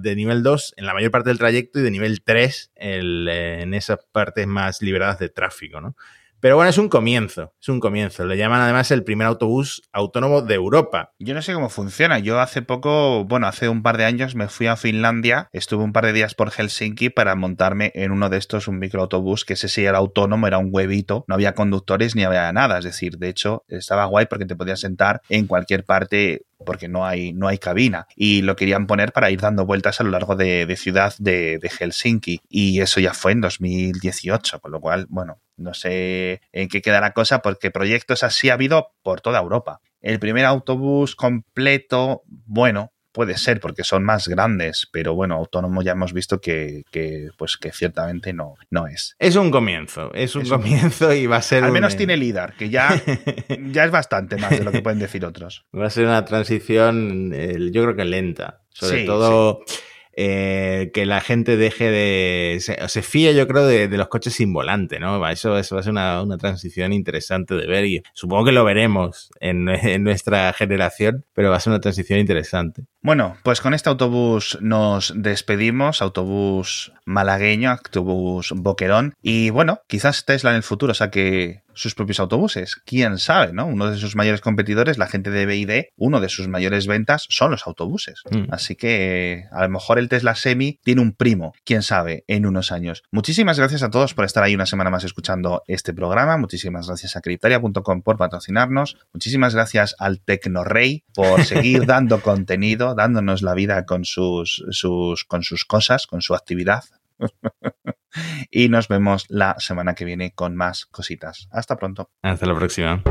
de 0.00 0.16
nivel 0.16 0.42
2 0.42 0.74
en 0.78 0.86
la 0.86 0.94
mayor 0.94 1.10
parte 1.10 1.28
del 1.28 1.38
trayecto 1.38 1.78
y 1.78 1.82
de 1.82 1.90
nivel 1.90 2.22
3 2.22 2.72
el, 2.74 3.28
eh, 3.28 3.62
en 3.62 3.74
esas 3.74 3.98
partes 4.10 4.46
más 4.46 4.80
liberadas 4.80 5.18
de 5.18 5.28
tráfico, 5.28 5.80
¿no? 5.80 5.94
Pero 6.40 6.56
bueno, 6.56 6.70
es 6.70 6.78
un 6.78 6.88
comienzo, 6.88 7.54
es 7.60 7.68
un 7.68 7.80
comienzo. 7.80 8.24
Le 8.24 8.38
llaman 8.38 8.62
además 8.62 8.90
el 8.90 9.04
primer 9.04 9.26
autobús 9.26 9.82
autónomo 9.92 10.40
de 10.40 10.54
Europa. 10.54 11.12
Yo 11.18 11.34
no 11.34 11.42
sé 11.42 11.52
cómo 11.52 11.68
funciona. 11.68 12.18
Yo 12.18 12.40
hace 12.40 12.62
poco, 12.62 13.26
bueno, 13.26 13.46
hace 13.46 13.68
un 13.68 13.82
par 13.82 13.98
de 13.98 14.06
años 14.06 14.34
me 14.34 14.48
fui 14.48 14.66
a 14.66 14.76
Finlandia, 14.76 15.48
estuve 15.52 15.84
un 15.84 15.92
par 15.92 16.06
de 16.06 16.14
días 16.14 16.34
por 16.34 16.50
Helsinki 16.50 17.10
para 17.10 17.34
montarme 17.34 17.92
en 17.94 18.10
uno 18.10 18.30
de 18.30 18.38
estos, 18.38 18.68
un 18.68 18.78
microautobús, 18.78 19.44
que 19.44 19.52
ese 19.52 19.68
sí 19.68 19.84
era 19.84 19.98
autónomo, 19.98 20.46
era 20.46 20.56
un 20.56 20.70
huevito, 20.72 21.24
no 21.28 21.34
había 21.34 21.54
conductores 21.54 22.16
ni 22.16 22.24
había 22.24 22.50
nada. 22.52 22.78
Es 22.78 22.84
decir, 22.84 23.18
de 23.18 23.28
hecho, 23.28 23.64
estaba 23.68 24.06
guay 24.06 24.24
porque 24.24 24.46
te 24.46 24.56
podías 24.56 24.80
sentar 24.80 25.20
en 25.28 25.46
cualquier 25.46 25.84
parte 25.84 26.46
porque 26.64 26.88
no 26.88 27.06
hay, 27.06 27.32
no 27.32 27.48
hay 27.48 27.58
cabina. 27.58 28.06
Y 28.16 28.42
lo 28.42 28.56
querían 28.56 28.86
poner 28.86 29.12
para 29.12 29.30
ir 29.30 29.40
dando 29.40 29.66
vueltas 29.66 30.00
a 30.00 30.04
lo 30.04 30.10
largo 30.10 30.36
de, 30.36 30.66
de 30.66 30.76
ciudad 30.76 31.14
de, 31.18 31.58
de, 31.58 31.68
Helsinki. 31.68 32.40
Y 32.48 32.80
eso 32.80 33.00
ya 33.00 33.14
fue 33.14 33.32
en 33.32 33.40
2018, 33.40 34.60
con 34.60 34.72
lo 34.72 34.80
cual, 34.80 35.06
bueno, 35.08 35.40
no 35.56 35.74
sé 35.74 36.40
en 36.52 36.68
qué 36.68 36.82
queda 36.82 37.00
la 37.00 37.12
cosa, 37.12 37.40
porque 37.40 37.70
proyectos 37.70 38.22
así 38.22 38.50
ha 38.50 38.54
habido 38.54 38.92
por 39.02 39.20
toda 39.20 39.40
Europa. 39.40 39.80
El 40.00 40.18
primer 40.18 40.44
autobús 40.44 41.14
completo, 41.14 42.22
bueno, 42.26 42.92
puede 43.12 43.36
ser 43.36 43.60
porque 43.60 43.84
son 43.84 44.04
más 44.04 44.28
grandes, 44.28 44.88
pero 44.92 45.14
bueno, 45.14 45.36
autónomo 45.36 45.82
ya 45.82 45.92
hemos 45.92 46.12
visto 46.12 46.40
que, 46.40 46.84
que 46.90 47.28
pues 47.36 47.56
que 47.56 47.72
ciertamente 47.72 48.32
no, 48.32 48.54
no 48.70 48.86
es. 48.86 49.16
Es 49.18 49.36
un 49.36 49.50
comienzo, 49.50 50.12
es 50.14 50.34
un 50.34 50.42
es 50.42 50.48
comienzo 50.48 51.08
un... 51.08 51.16
y 51.16 51.26
va 51.26 51.36
a 51.36 51.42
ser. 51.42 51.64
Al 51.64 51.70
un... 51.70 51.74
menos 51.74 51.96
tiene 51.96 52.16
líder, 52.16 52.54
que 52.58 52.70
ya, 52.70 53.00
ya 53.72 53.84
es 53.84 53.90
bastante 53.90 54.36
más 54.36 54.50
de 54.50 54.64
lo 54.64 54.72
que 54.72 54.82
pueden 54.82 54.98
decir 54.98 55.24
otros. 55.24 55.64
Va 55.76 55.86
a 55.86 55.90
ser 55.90 56.06
una 56.06 56.24
transición, 56.24 57.32
yo 57.72 57.82
creo 57.82 57.96
que 57.96 58.04
lenta. 58.04 58.60
Sobre 58.72 59.00
sí, 59.00 59.06
todo. 59.06 59.62
Sí. 59.66 59.76
Eh, 60.22 60.90
que 60.92 61.06
la 61.06 61.22
gente 61.22 61.56
deje 61.56 61.90
de. 61.90 62.58
Se, 62.60 62.76
se 62.88 63.00
fíe, 63.00 63.34
yo 63.34 63.48
creo, 63.48 63.64
de, 63.64 63.88
los 63.88 64.08
coches 64.08 64.34
sin 64.34 64.52
volante, 64.52 65.00
¿no? 65.00 65.26
Eso, 65.26 65.56
eso 65.56 65.76
va 65.76 65.80
a 65.80 65.82
ser 65.82 65.92
una, 65.92 66.22
una, 66.22 66.36
transición 66.36 66.92
interesante 66.92 67.54
de 67.54 67.66
ver 67.66 67.86
y 67.86 68.02
supongo 68.12 68.44
que 68.44 68.52
lo 68.52 68.62
veremos 68.62 69.30
en, 69.40 69.66
en, 69.82 70.04
nuestra 70.04 70.52
generación, 70.52 71.24
pero 71.32 71.48
va 71.48 71.56
a 71.56 71.60
ser 71.60 71.70
una 71.70 71.80
transición 71.80 72.18
interesante. 72.18 72.82
Bueno, 73.00 73.38
pues 73.42 73.62
con 73.62 73.72
este 73.72 73.88
autobús 73.88 74.58
nos 74.60 75.14
despedimos, 75.16 76.02
autobús 76.02 76.92
malagueño, 77.06 77.70
autobús 77.70 78.52
boquerón, 78.54 79.14
y 79.22 79.48
bueno, 79.48 79.80
quizás 79.86 80.26
Tesla 80.26 80.50
en 80.50 80.56
el 80.56 80.62
futuro 80.62 80.92
saque 80.92 81.62
sus 81.80 81.94
propios 81.94 82.20
autobuses. 82.20 82.76
Quién 82.84 83.18
sabe, 83.18 83.52
¿no? 83.52 83.66
Uno 83.66 83.90
de 83.90 83.96
sus 83.96 84.16
mayores 84.16 84.40
competidores, 84.40 84.98
la 84.98 85.06
gente 85.06 85.30
de 85.30 85.46
BID, 85.46 85.84
uno 85.96 86.20
de 86.20 86.28
sus 86.28 86.48
mayores 86.48 86.86
ventas 86.86 87.26
son 87.28 87.50
los 87.50 87.66
autobuses. 87.66 88.22
Mm. 88.30 88.52
Así 88.52 88.76
que 88.76 89.44
a 89.50 89.62
lo 89.62 89.70
mejor 89.70 89.98
el 89.98 90.08
Tesla 90.08 90.34
Semi 90.34 90.78
tiene 90.84 91.00
un 91.00 91.12
primo, 91.12 91.54
quién 91.64 91.82
sabe, 91.82 92.24
en 92.26 92.46
unos 92.46 92.72
años. 92.72 93.02
Muchísimas 93.10 93.58
gracias 93.58 93.82
a 93.82 93.90
todos 93.90 94.14
por 94.14 94.24
estar 94.24 94.44
ahí 94.44 94.54
una 94.54 94.66
semana 94.66 94.90
más 94.90 95.04
escuchando 95.04 95.62
este 95.66 95.94
programa. 95.94 96.36
Muchísimas 96.36 96.86
gracias 96.86 97.16
a 97.16 97.20
Criptaria.com 97.20 98.02
por 98.02 98.18
patrocinarnos. 98.18 98.98
Muchísimas 99.12 99.54
gracias 99.54 99.96
al 99.98 100.20
Tecnorrey 100.20 101.04
por 101.14 101.44
seguir 101.44 101.86
dando 101.86 102.20
contenido, 102.20 102.94
dándonos 102.94 103.42
la 103.42 103.54
vida 103.54 103.86
con 103.86 104.04
sus, 104.04 104.64
sus, 104.70 105.24
con 105.24 105.42
sus 105.42 105.64
cosas, 105.64 106.06
con 106.06 106.20
su 106.20 106.34
actividad. 106.34 106.84
y 108.50 108.68
nos 108.68 108.88
vemos 108.88 109.26
la 109.28 109.56
semana 109.58 109.94
que 109.94 110.04
viene 110.04 110.32
con 110.32 110.56
más 110.56 110.86
cositas. 110.86 111.48
Hasta 111.50 111.76
pronto. 111.76 112.10
Hasta 112.22 112.46
la 112.46 112.54
próxima. 112.54 113.02